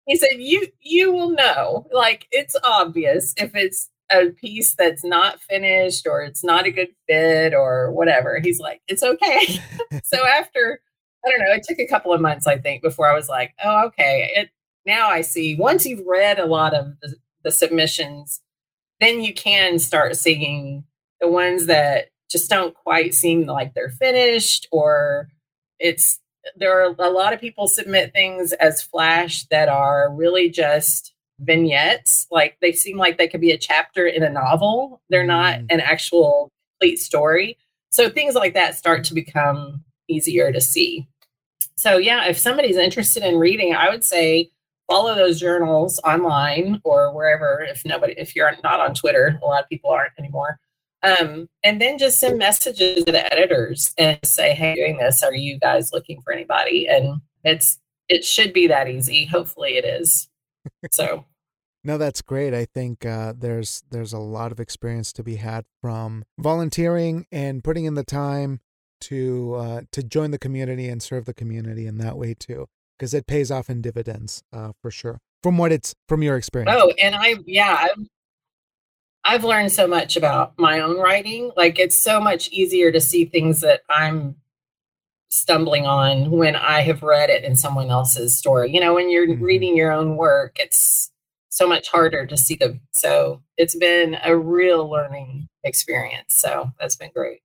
[0.05, 1.87] he said you you will know.
[1.91, 6.89] Like it's obvious if it's a piece that's not finished or it's not a good
[7.07, 8.39] fit or whatever.
[8.39, 9.59] He's like it's okay.
[10.03, 10.79] So after
[11.25, 13.53] i don't know it took a couple of months i think before i was like
[13.63, 14.49] oh okay it
[14.85, 15.55] now i see.
[15.55, 18.41] Once you've read a lot of the, the submissions
[18.99, 20.83] then you can start seeing
[21.21, 25.29] the ones that just don't quite seem like they're finished or
[25.79, 26.19] it's
[26.55, 32.27] there are a lot of people submit things as flash that are really just vignettes.
[32.31, 35.01] Like they seem like they could be a chapter in a novel.
[35.09, 35.65] They're not mm.
[35.69, 37.57] an actual complete story.
[37.89, 41.07] So things like that start to become easier to see.
[41.75, 44.49] So yeah if somebody's interested in reading i would say
[44.87, 49.63] follow those journals online or wherever if nobody if you're not on twitter a lot
[49.63, 50.59] of people aren't anymore
[51.03, 55.23] um, and then just send messages to the editors and say, "Hey, doing this.
[55.23, 57.79] Are you guys looking for anybody?" And it's
[58.09, 59.25] it should be that easy.
[59.25, 60.29] Hopefully, it is.
[60.91, 61.25] So.
[61.83, 62.51] No, that's great.
[62.51, 67.63] I think uh, there's there's a lot of experience to be had from volunteering and
[67.63, 68.61] putting in the time
[69.01, 72.65] to uh, to join the community and serve the community in that way too,
[72.97, 75.19] because it pays off in dividends uh, for sure.
[75.43, 76.71] From what it's from your experience.
[76.75, 78.07] Oh, and I yeah, I'm
[79.25, 81.51] I've learned so much about my own writing.
[81.57, 84.35] Like it's so much easier to see things that I'm
[85.29, 88.71] stumbling on when I have read it in someone else's story.
[88.71, 89.43] You know, when you're mm-hmm.
[89.43, 91.11] reading your own work, it's
[91.49, 92.81] so much harder to see them.
[92.91, 96.35] So it's been a real learning experience.
[96.35, 97.39] So that's been great.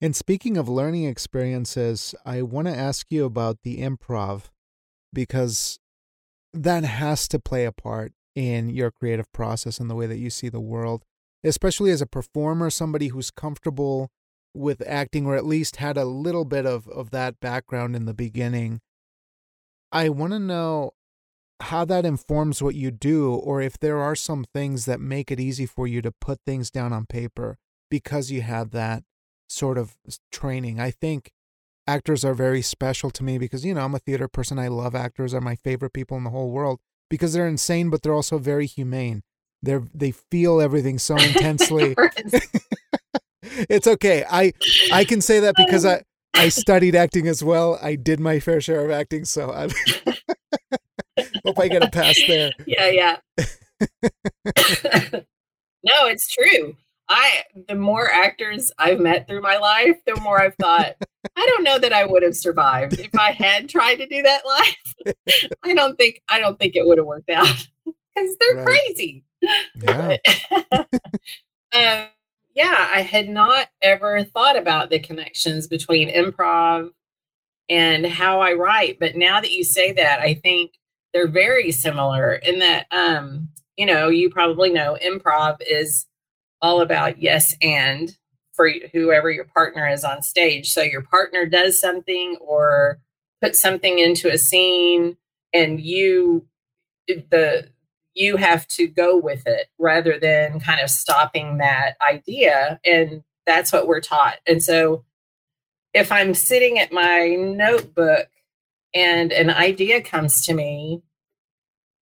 [0.00, 4.44] And speaking of learning experiences, I want to ask you about the improv
[5.12, 5.80] because
[6.52, 10.30] that has to play a part in your creative process and the way that you
[10.30, 11.04] see the world,
[11.42, 14.10] especially as a performer, somebody who's comfortable
[14.54, 18.14] with acting or at least had a little bit of, of that background in the
[18.14, 18.80] beginning.
[19.90, 20.92] I want to know
[21.60, 25.40] how that informs what you do, or if there are some things that make it
[25.40, 27.58] easy for you to put things down on paper
[27.90, 29.04] because you have that
[29.48, 29.96] sort of
[30.32, 30.80] training.
[30.80, 31.30] I think
[31.86, 34.58] actors are very special to me because, you know, I'm a theater person.
[34.58, 36.80] I love actors, are my favorite people in the whole world
[37.14, 39.22] because they're insane, but they're also very humane.
[39.62, 41.94] They're they feel everything so intensely.
[43.42, 44.24] it's okay.
[44.30, 44.52] I
[44.92, 46.02] I can say that because I
[46.34, 47.78] I studied acting as well.
[47.80, 49.68] I did my fair share of acting, so I
[51.44, 52.52] hope I get a pass there.
[52.66, 53.16] Yeah, yeah.
[55.84, 56.76] no, it's true.
[57.14, 60.96] I the more actors I've met through my life, the more I've thought,
[61.36, 64.42] I don't know that I would have survived if I had tried to do that
[64.44, 65.14] live.
[65.62, 67.46] I don't think I don't think it would have worked out
[67.84, 68.66] because they're right.
[68.66, 69.24] crazy.
[69.80, 70.16] Yeah.
[71.72, 72.08] um,
[72.54, 76.90] yeah, I had not ever thought about the connections between improv
[77.68, 80.72] and how I write, but now that you say that, I think
[81.12, 86.06] they're very similar in that um, you know, you probably know improv is
[86.64, 88.16] all about yes and
[88.54, 90.72] for whoever your partner is on stage.
[90.72, 93.00] So your partner does something or
[93.42, 95.18] put something into a scene
[95.52, 96.46] and you
[97.06, 97.68] the
[98.14, 102.80] you have to go with it rather than kind of stopping that idea.
[102.82, 104.36] And that's what we're taught.
[104.46, 105.04] And so
[105.92, 108.28] if I'm sitting at my notebook
[108.94, 111.02] and an idea comes to me,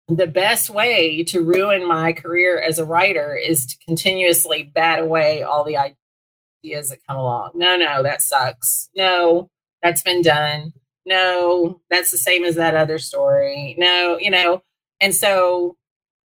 [0.10, 5.44] the best way to ruin my career as a writer is to continuously bat away
[5.44, 7.52] all the ideas that come along.
[7.54, 8.90] No, no, that sucks.
[8.96, 9.50] No,
[9.84, 10.74] that's been done.
[11.06, 13.76] No, that's the same as that other story.
[13.78, 14.64] No, you know,
[15.00, 15.78] and so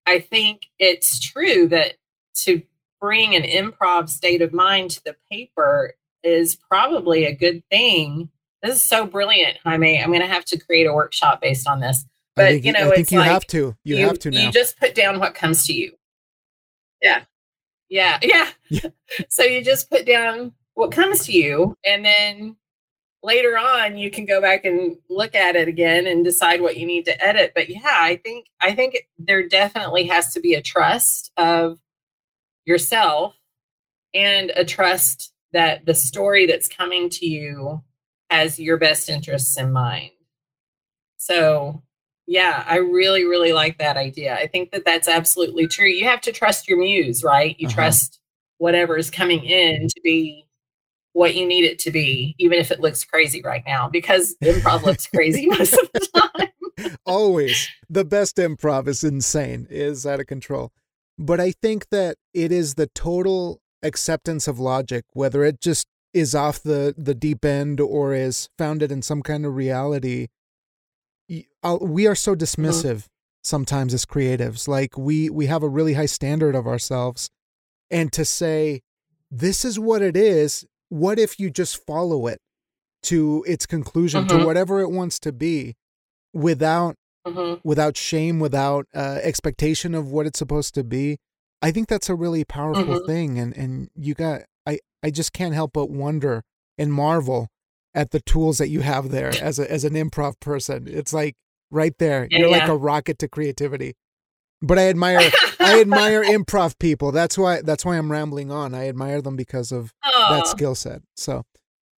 [0.05, 1.95] I think it's true that
[2.35, 2.61] to
[2.99, 8.29] bring an improv state of mind to the paper is probably a good thing.
[8.61, 10.01] This is so brilliant, Jaime.
[10.01, 12.05] I'm going to have to create a workshop based on this.
[12.35, 13.75] But think, you know, I think it's you like have to.
[13.83, 14.45] You, you have to now.
[14.45, 15.93] You just put down what comes to you.
[17.01, 17.23] Yeah.
[17.89, 18.19] Yeah.
[18.23, 18.49] Yeah.
[18.69, 18.89] Yeah.
[19.29, 22.55] so you just put down what comes to you and then
[23.21, 26.85] later on you can go back and look at it again and decide what you
[26.85, 30.61] need to edit but yeah i think i think there definitely has to be a
[30.61, 31.79] trust of
[32.65, 33.35] yourself
[34.13, 37.81] and a trust that the story that's coming to you
[38.29, 40.11] has your best interests in mind
[41.17, 41.81] so
[42.27, 46.21] yeah i really really like that idea i think that that's absolutely true you have
[46.21, 47.75] to trust your muse right you Uh-huh.
[47.75, 48.19] trust
[48.57, 50.45] whatever is coming in to be
[51.11, 54.83] what you need it to be even if it looks crazy right now because improv
[54.83, 56.49] looks crazy most of the time
[57.05, 57.69] Always.
[57.89, 60.71] The best improv is insane, is out of control.
[61.19, 66.33] But I think that it is the total acceptance of logic, whether it just is
[66.33, 70.27] off the, the deep end or is founded in some kind of reality.
[71.63, 73.07] I'll- We are so dismissive
[73.43, 74.67] sometimes as creatives.
[74.67, 77.29] Like we we have a really high standard of ourselves,
[77.89, 78.81] and to say
[79.31, 80.65] this is what it is.
[80.89, 82.39] What if you just follow it
[83.03, 84.45] to its conclusion, to Mhm.
[84.45, 85.75] whatever it wants to be,
[86.33, 86.95] without
[87.27, 87.59] Mhm.
[87.63, 91.17] without shame, without uh, expectation of what it's supposed to be.
[91.61, 93.05] I think that's a really powerful Mhm.
[93.05, 96.43] thing, and and you got I I just can't help but wonder
[96.77, 97.47] and marvel
[97.93, 100.87] at the tools that you have there as a as an improv person.
[100.87, 101.35] It's like
[101.73, 103.95] right there, Yeah, you're like a rocket to creativity.
[104.61, 107.11] But I admire I admire improv people.
[107.11, 108.73] That's why that's why I'm rambling on.
[108.73, 110.29] I admire them because of Aw.
[110.29, 111.01] that skill set.
[111.17, 111.43] So,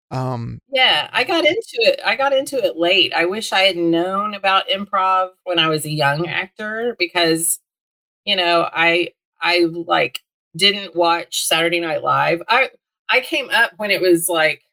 [0.09, 1.99] um, Yeah, I got into it.
[2.03, 3.13] I got into it late.
[3.13, 7.59] I wish I had known about improv when I was a young actor because
[8.25, 9.09] you know, I
[9.41, 10.21] I like
[10.55, 12.41] didn't watch Saturday Night Live.
[12.47, 12.71] I
[13.09, 14.63] I came up when it was like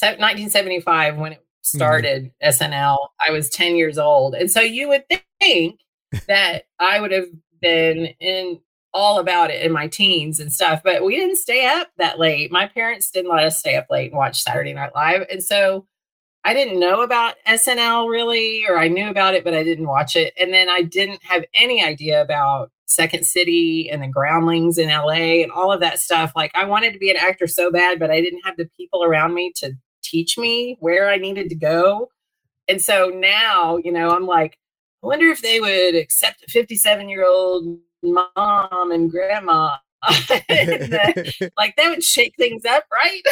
[0.00, 1.78] 1975 when it Mm-hmm.
[1.78, 2.98] started SNL.
[3.24, 4.34] I was 10 years old.
[4.34, 5.04] And so you would
[5.40, 5.78] think
[6.26, 7.28] that I would have
[7.60, 8.58] been in
[8.92, 12.50] all about it in my teens and stuff, but we didn't stay up that late.
[12.50, 15.24] My parents didn't let us stay up late and watch Saturday Night Live.
[15.30, 15.86] And so
[16.44, 20.16] I didn't know about SNL really, or I knew about it, but I didn't watch
[20.16, 20.34] it.
[20.38, 25.42] And then I didn't have any idea about Second City and the groundlings in LA
[25.42, 26.32] and all of that stuff.
[26.34, 29.04] Like I wanted to be an actor so bad, but I didn't have the people
[29.04, 29.72] around me to
[30.12, 32.10] teach me where I needed to go.
[32.68, 34.58] And so now, you know, I'm like,
[35.02, 39.76] I wonder if they would accept a 57 year old mom and grandma.
[40.48, 41.12] And, uh,
[41.56, 43.22] like that would shake things up, right?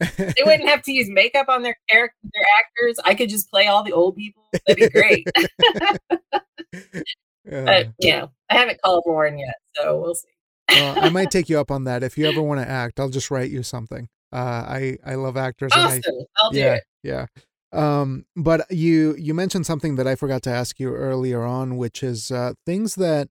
[0.18, 2.98] they wouldn't have to use makeup on their character, their actors.
[3.04, 4.42] I could just play all the old people.
[4.66, 5.26] That'd be great.
[7.44, 10.28] but you know, I haven't called Warren yet, so we'll see.
[10.70, 12.02] well, I might take you up on that.
[12.02, 14.08] If you ever want to act, I'll just write you something.
[14.32, 15.72] Uh, I I love actors.
[15.74, 16.24] and I, Awesome.
[16.38, 16.84] I'll do yeah, it.
[17.02, 17.26] yeah.
[17.72, 22.02] Um, but you you mentioned something that I forgot to ask you earlier on, which
[22.02, 23.28] is uh, things that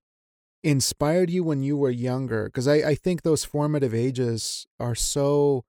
[0.64, 2.44] inspired you when you were younger.
[2.46, 5.64] Because I I think those formative ages are so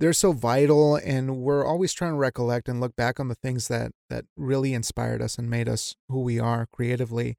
[0.00, 3.68] they're so vital, and we're always trying to recollect and look back on the things
[3.68, 7.36] that that really inspired us and made us who we are creatively.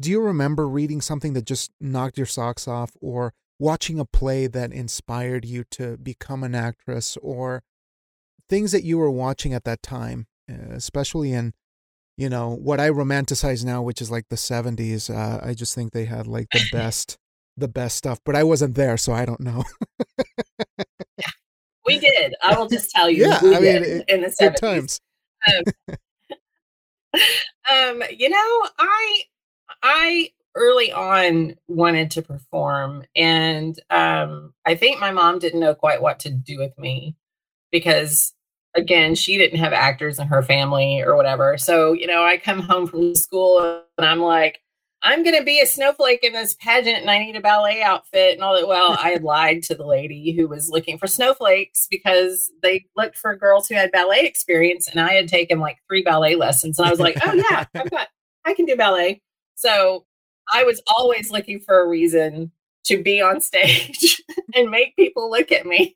[0.00, 4.46] Do you remember reading something that just knocked your socks off, or watching a play
[4.46, 7.62] that inspired you to become an actress, or
[8.48, 11.52] things that you were watching at that time, uh, especially in,
[12.16, 15.08] you know, what I romanticize now, which is like the 70s.
[15.14, 17.16] Uh, I just think they had like the best,
[17.56, 19.64] the best stuff, but I wasn't there, so I don't know.
[21.84, 22.34] We did.
[22.42, 23.26] I will just tell you.
[23.28, 24.60] Yeah, I mean, it- in the Good 70s.
[24.60, 25.00] times.
[27.70, 29.22] um, you know, I
[29.82, 36.02] I early on wanted to perform, and um, I think my mom didn't know quite
[36.02, 37.14] what to do with me
[37.70, 38.32] because,
[38.74, 41.56] again, she didn't have actors in her family or whatever.
[41.58, 44.60] So, you know, I come home from school and I'm like.
[45.02, 48.34] I'm going to be a snowflake in this pageant and I need a ballet outfit
[48.34, 48.66] and all that.
[48.66, 53.16] Well, I had lied to the lady who was looking for snowflakes because they looked
[53.16, 56.78] for girls who had ballet experience and I had taken like three ballet lessons.
[56.78, 58.08] And I was like, oh, yeah, I've got,
[58.44, 59.22] I can do ballet.
[59.54, 60.06] So
[60.52, 62.52] I was always looking for a reason
[62.84, 64.22] to be on stage
[64.54, 65.94] and make people look at me.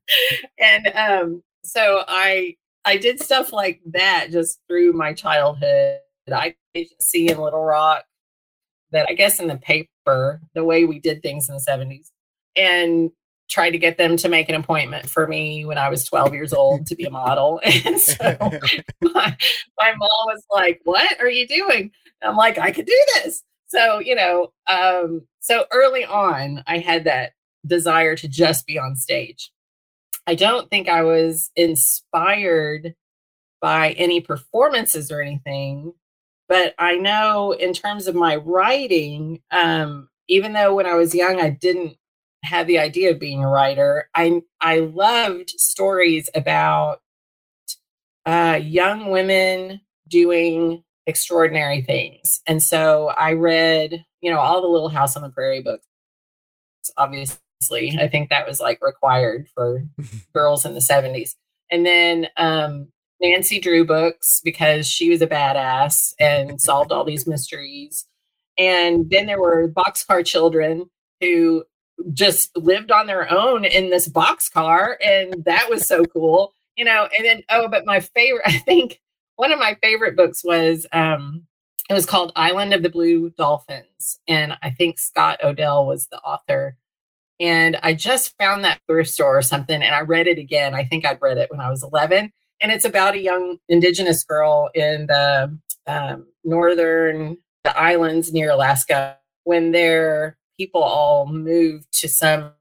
[0.58, 5.98] and um, so I I did stuff like that just through my childhood.
[6.32, 6.54] I
[7.00, 8.04] see in Little Rock
[8.92, 12.10] that I guess in the paper, the way we did things in the 70s,
[12.56, 13.10] and
[13.48, 16.52] tried to get them to make an appointment for me when I was 12 years
[16.52, 17.60] old to be a model.
[17.84, 18.36] And so
[19.02, 19.36] my,
[19.78, 21.90] my mom was like, What are you doing?
[22.22, 23.42] I'm like, I could do this.
[23.72, 27.32] So, you know, um, so early on, I had that
[27.66, 29.50] desire to just be on stage.
[30.26, 32.94] I don't think I was inspired
[33.62, 35.94] by any performances or anything,
[36.50, 41.40] but I know in terms of my writing, um, even though when I was young
[41.40, 41.96] I didn't
[42.44, 47.00] have the idea of being a writer, I I loved stories about
[48.26, 54.88] uh, young women doing extraordinary things, and so I read, you know, all the Little
[54.88, 55.86] House on the Prairie books,
[56.96, 57.38] obviously
[57.70, 59.84] I think that was like required for
[60.34, 61.34] girls in the 70s.
[61.70, 62.88] And then um,
[63.20, 68.04] Nancy Drew books because she was a badass and solved all these mysteries.
[68.58, 70.90] And then there were boxcar children
[71.20, 71.64] who
[72.12, 74.96] just lived on their own in this boxcar.
[75.02, 77.08] And that was so cool, you know.
[77.16, 79.00] And then, oh, but my favorite, I think
[79.36, 81.46] one of my favorite books was um,
[81.88, 84.18] it was called Island of the Blue Dolphins.
[84.28, 86.76] And I think Scott O'Dell was the author.
[87.40, 90.74] And I just found that thrift store or something and I read it again.
[90.74, 92.32] I think I'd read it when I was 11.
[92.60, 99.18] And it's about a young indigenous girl in the um, northern the islands near Alaska
[99.44, 102.52] when their people all moved to some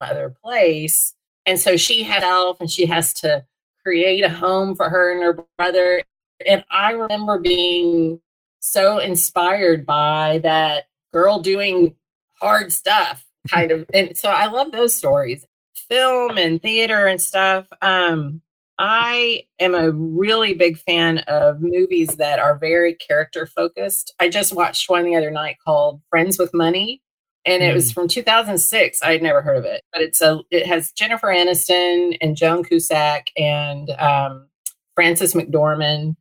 [0.00, 1.14] other place.
[1.46, 3.44] And so she help and she has to
[3.88, 6.02] create a home for her and her brother.
[6.46, 8.20] And I remember being
[8.60, 11.96] so inspired by that girl doing
[12.38, 13.86] hard stuff kind of.
[13.94, 15.46] And so i love those stories
[15.88, 17.66] film and theater and stuff.
[17.80, 18.42] Um
[18.78, 24.12] i am a really big fan of movies that are very character focused.
[24.20, 27.00] I just watched one the other night called friends with money
[27.48, 27.94] and it was mm.
[27.94, 32.36] from 2006 i'd never heard of it but it's a it has jennifer aniston and
[32.36, 34.46] joan cusack and um,
[34.94, 36.16] frances mcdormand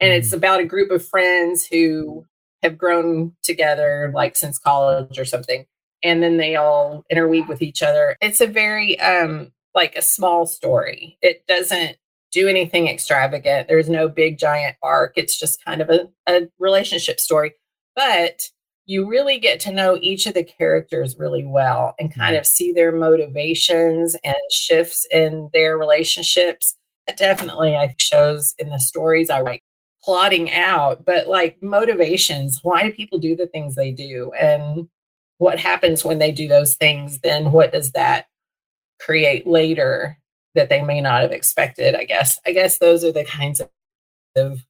[0.00, 0.36] and it's mm.
[0.36, 2.24] about a group of friends who
[2.62, 5.66] have grown together like since college or something
[6.02, 8.16] and then they all interweave with each other.
[8.20, 11.18] It's a very um like a small story.
[11.22, 11.96] It doesn't
[12.30, 13.68] do anything extravagant.
[13.68, 15.12] There's no big giant arc.
[15.16, 17.54] It's just kind of a, a relationship story.
[17.94, 18.48] But
[18.92, 22.40] you really get to know each of the characters really well and kind mm-hmm.
[22.40, 26.76] of see their motivations and shifts in their relationships.
[27.06, 29.62] It definitely I shows in the stories I write
[30.04, 32.60] plotting out, but like motivations.
[32.62, 34.30] Why do people do the things they do?
[34.38, 34.88] And
[35.38, 38.26] what happens when they do those things, then what does that
[39.00, 40.18] create later
[40.54, 41.94] that they may not have expected?
[41.94, 42.38] I guess.
[42.44, 43.62] I guess those are the kinds
[44.36, 44.60] of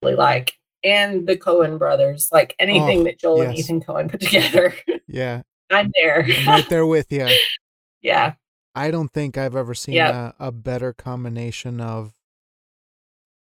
[0.00, 0.52] really like
[0.84, 3.48] and the Coen brothers, like anything oh, that Joel yes.
[3.48, 4.74] and Ethan Coen put together.
[5.06, 5.42] Yeah.
[5.70, 6.24] I'm there.
[6.26, 7.28] I'm right there with you.
[8.00, 8.34] Yeah.
[8.76, 10.14] I don't think I've ever seen yep.
[10.14, 12.12] a, a better combination of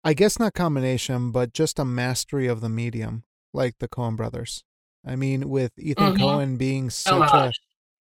[0.05, 3.25] I guess not combination, but just a mastery of the medium,
[3.55, 4.63] like the Coen brothers.
[5.07, 6.23] I mean, with Ethan mm-hmm.
[6.23, 7.53] Coen being such oh a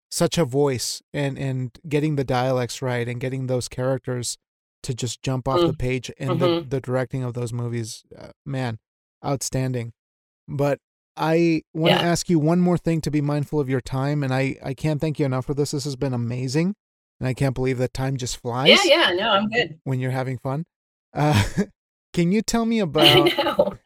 [0.10, 4.38] such a voice and and getting the dialects right and getting those characters
[4.84, 5.68] to just jump off mm.
[5.68, 6.40] the page and mm-hmm.
[6.40, 8.78] the, the directing of those movies, uh, man,
[9.26, 9.94] outstanding.
[10.48, 10.80] But
[11.18, 12.12] I want to yeah.
[12.12, 15.00] ask you one more thing to be mindful of your time, and I I can't
[15.00, 15.72] thank you enough for this.
[15.72, 16.76] This has been amazing,
[17.20, 18.70] and I can't believe that time just flies.
[18.70, 19.80] Yeah, yeah, no, I'm good.
[19.84, 20.66] When you're having fun,
[21.14, 21.42] uh,
[22.14, 23.80] can you tell me about?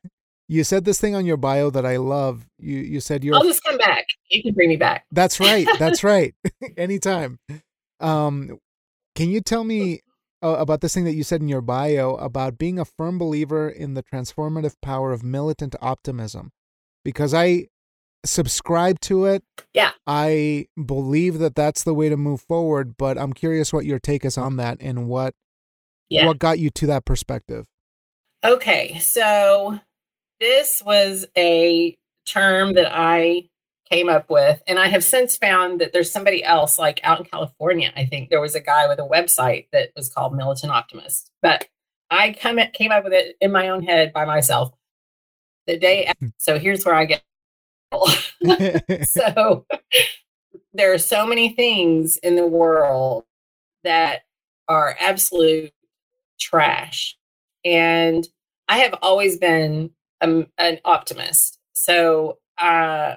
[0.48, 2.48] You said this thing on your bio that I love.
[2.58, 3.36] You you said you're.
[3.36, 4.08] I'll just come back.
[4.32, 5.06] You can bring me back.
[5.12, 5.68] That's right.
[5.78, 6.34] That's right.
[6.76, 7.38] Anytime.
[8.00, 8.58] Um,
[9.16, 10.00] can you tell me
[10.42, 13.70] uh, about this thing that you said in your bio about being a firm believer
[13.70, 16.52] in the transformative power of militant optimism?
[17.04, 17.68] Because I
[18.26, 19.44] subscribe to it.
[19.74, 19.92] Yeah.
[20.06, 24.26] I believe that that's the way to move forward, but I'm curious what your take
[24.26, 25.34] is on that and what
[26.10, 26.26] yeah.
[26.26, 27.68] what got you to that perspective.
[28.44, 29.80] Okay, so
[30.40, 33.50] this was a term that I
[33.92, 34.62] came up with.
[34.68, 38.30] And I have since found that there's somebody else, like out in California, I think
[38.30, 41.32] there was a guy with a website that was called Militant Optimist.
[41.42, 41.68] But
[42.12, 44.72] I come at, came up with it in my own head by myself.
[45.68, 46.30] The day after, hmm.
[46.38, 47.24] so here's where I get
[49.08, 49.66] so
[50.74, 53.26] there are so many things in the world
[53.84, 54.22] that
[54.68, 55.72] are absolute
[56.40, 57.18] trash.
[57.66, 58.28] And
[58.68, 61.60] I have always been um, an optimist.
[61.74, 63.16] So uh,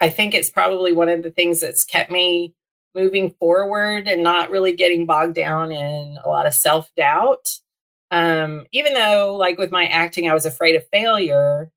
[0.00, 2.54] I think it's probably one of the things that's kept me
[2.94, 7.58] moving forward and not really getting bogged down in a lot of self doubt.
[8.10, 11.70] Um, even though, like with my acting, I was afraid of failure,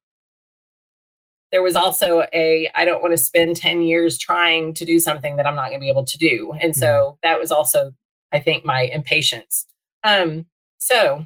[1.51, 5.35] there was also a I don't want to spend 10 years trying to do something
[5.35, 6.53] that I'm not going to be able to do.
[6.59, 7.17] And so mm-hmm.
[7.23, 7.93] that was also,
[8.31, 9.65] I think, my impatience.
[10.03, 10.45] Um,
[10.77, 11.25] so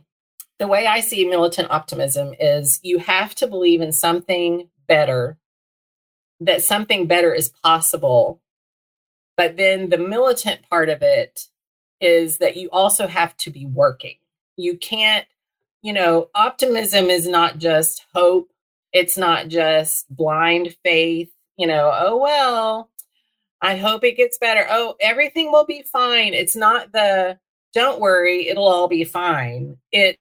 [0.59, 5.37] the way I see militant optimism is you have to believe in something better,
[6.39, 8.41] that something better is possible.
[9.37, 11.47] But then the militant part of it
[12.01, 14.15] is that you also have to be working.
[14.57, 15.25] You can't,
[15.81, 18.51] you know, optimism is not just hope,
[18.93, 22.89] it's not just blind faith, you know, oh, well,
[23.61, 24.65] I hope it gets better.
[24.69, 26.33] Oh, everything will be fine.
[26.33, 27.39] It's not the
[27.73, 29.77] don't worry, it'll all be fine.
[29.91, 30.17] It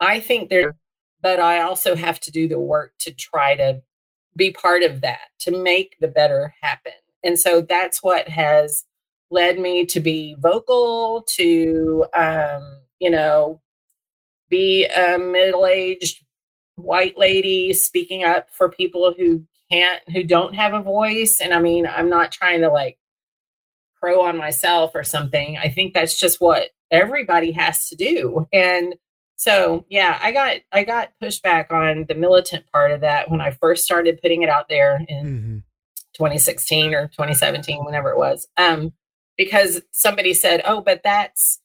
[0.00, 0.76] I think there,
[1.20, 3.82] but I also have to do the work to try to
[4.36, 6.92] be part of that, to make the better happen.
[7.24, 8.84] And so that's what has
[9.30, 13.60] led me to be vocal, to, um, you know,
[14.48, 16.24] be a middle aged
[16.76, 21.40] white lady speaking up for people who can't, who don't have a voice.
[21.40, 22.98] And I mean, I'm not trying to like
[24.00, 25.58] crow on myself or something.
[25.58, 28.46] I think that's just what everybody has to do.
[28.52, 28.94] And
[29.38, 33.50] so yeah i got i got pushback on the militant part of that when i
[33.50, 35.58] first started putting it out there in mm-hmm.
[36.14, 38.92] 2016 or 2017 whenever it was um
[39.36, 41.60] because somebody said oh but that's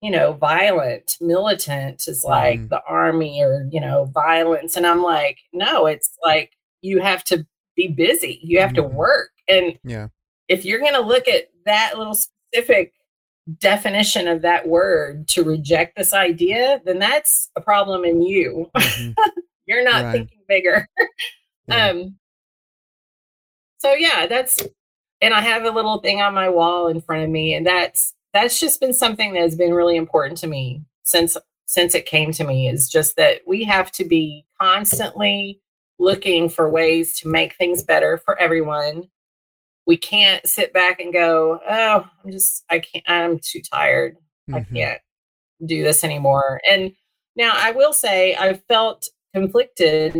[0.00, 2.68] you know violent militant is like mm-hmm.
[2.68, 6.52] the army or you know violence and i'm like no it's like
[6.82, 7.46] you have to
[7.76, 8.88] be busy you have mm-hmm.
[8.88, 10.08] to work and yeah
[10.48, 12.92] if you're going to look at that little specific
[13.58, 18.70] definition of that word to reject this idea, then that's a problem in you.
[18.76, 19.12] Mm-hmm.
[19.66, 20.12] You're not right.
[20.12, 20.88] thinking bigger.
[21.68, 21.88] yeah.
[21.88, 22.16] Um
[23.78, 24.60] so yeah, that's
[25.20, 28.14] and I have a little thing on my wall in front of me and that's
[28.32, 31.36] that's just been something that has been really important to me since
[31.66, 35.60] since it came to me is just that we have to be constantly
[35.98, 39.04] looking for ways to make things better for everyone
[39.86, 44.16] we can't sit back and go, oh, I'm just, I can't, I'm too tired.
[44.48, 44.54] Mm-hmm.
[44.54, 45.00] I can't
[45.64, 46.60] do this anymore.
[46.70, 46.92] And
[47.36, 50.14] now I will say I felt conflicted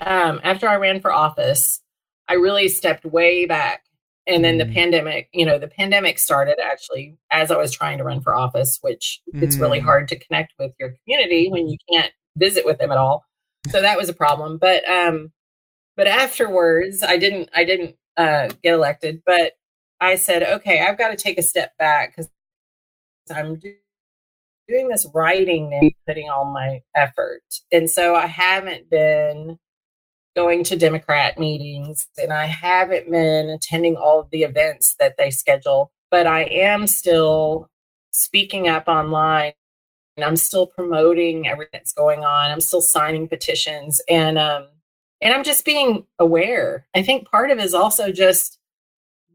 [0.00, 1.80] um, after I ran for office.
[2.28, 3.84] I really stepped way back.
[4.26, 4.68] And then mm-hmm.
[4.68, 8.34] the pandemic, you know, the pandemic started actually as I was trying to run for
[8.34, 9.42] office, which mm-hmm.
[9.42, 9.84] it's really mm.
[9.84, 13.24] hard to connect with your community when you can't visit with them at all.
[13.70, 14.58] So that was a problem.
[14.58, 15.32] But um,
[15.96, 19.22] but afterwards, I didn't I didn't uh, get elected.
[19.24, 19.52] But
[20.00, 22.28] I said, okay, I've got to take a step back because
[23.34, 23.74] I'm do-
[24.68, 27.42] doing this writing and putting all my effort.
[27.72, 29.58] And so I haven't been
[30.36, 35.30] going to Democrat meetings and I haven't been attending all of the events that they
[35.30, 37.68] schedule, but I am still
[38.12, 39.52] speaking up online
[40.16, 42.50] and I'm still promoting everything that's going on.
[42.50, 44.68] I'm still signing petitions and um
[45.20, 46.86] and I'm just being aware.
[46.94, 48.58] I think part of it is also just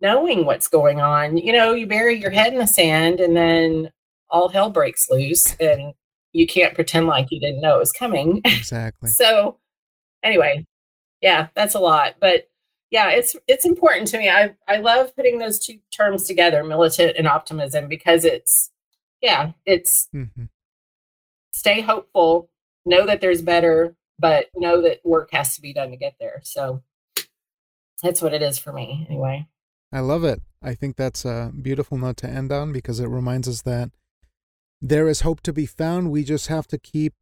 [0.02, 1.38] knowing what's going on.
[1.38, 3.92] You know, you bury your head in the sand and then
[4.30, 5.94] all hell breaks loose and
[6.34, 8.42] you can't pretend like you didn't know it was coming.
[8.46, 9.10] Exactly.
[9.12, 9.60] so
[10.24, 10.66] anyway,
[11.22, 12.16] yeah, that's a lot.
[12.20, 12.50] But
[12.92, 14.30] yeah, it's it's important to me.
[14.30, 18.70] I I love putting those two terms together, militant and optimism, because it's
[19.22, 20.46] yeah, it's mm-hmm.
[21.52, 22.50] stay hopeful,
[22.86, 26.42] know that there's better, but know that work has to be done to get there.
[26.44, 26.84] So
[28.02, 29.48] that's what it is for me anyway.
[29.92, 30.42] I love it.
[30.62, 33.92] I think that's a beautiful note to end on because it reminds us that
[34.82, 36.12] there is hope to be found.
[36.12, 37.14] We just have to keep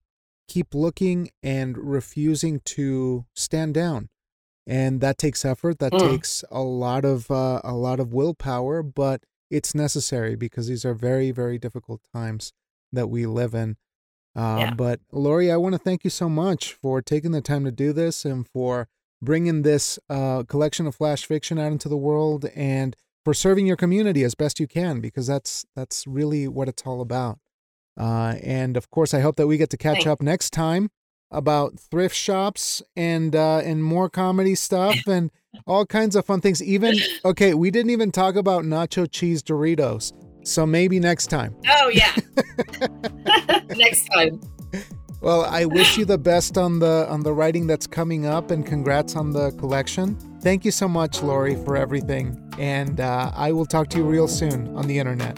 [0.48, 4.10] keep looking and refusing to stand down.
[4.68, 5.80] And that takes effort.
[5.80, 6.12] That mm.
[6.12, 10.94] takes a lot of uh, a lot of willpower, but it's necessary because these are
[10.94, 12.54] very very difficult times
[12.92, 13.78] that we live in.
[14.36, 14.74] Uh, yeah.
[14.74, 17.92] But Lori, I want to thank you so much for taking the time to do
[17.94, 18.88] this and for
[19.22, 23.78] bringing this uh, collection of flash fiction out into the world and for serving your
[23.78, 27.40] community as best you can because that's that's really what it's all about.
[28.00, 30.08] Uh, and of course, I hope that we get to catch Thanks.
[30.08, 30.90] up next time
[31.30, 35.32] about thrift shops and uh, and more comedy stuff and
[35.68, 36.64] all kinds of fun things.
[36.64, 40.14] Even okay, we didn't even talk about nacho cheese Doritos.
[40.44, 41.56] So maybe next time.
[41.70, 42.16] Oh yeah.
[43.76, 44.42] next time.
[45.22, 48.66] Well, I wish you the best on the on the writing that's coming up, and
[48.66, 50.18] congrats on the collection.
[50.42, 54.28] Thank you so much, Lori, for everything, and uh, I will talk to you real
[54.28, 55.38] soon on the internet.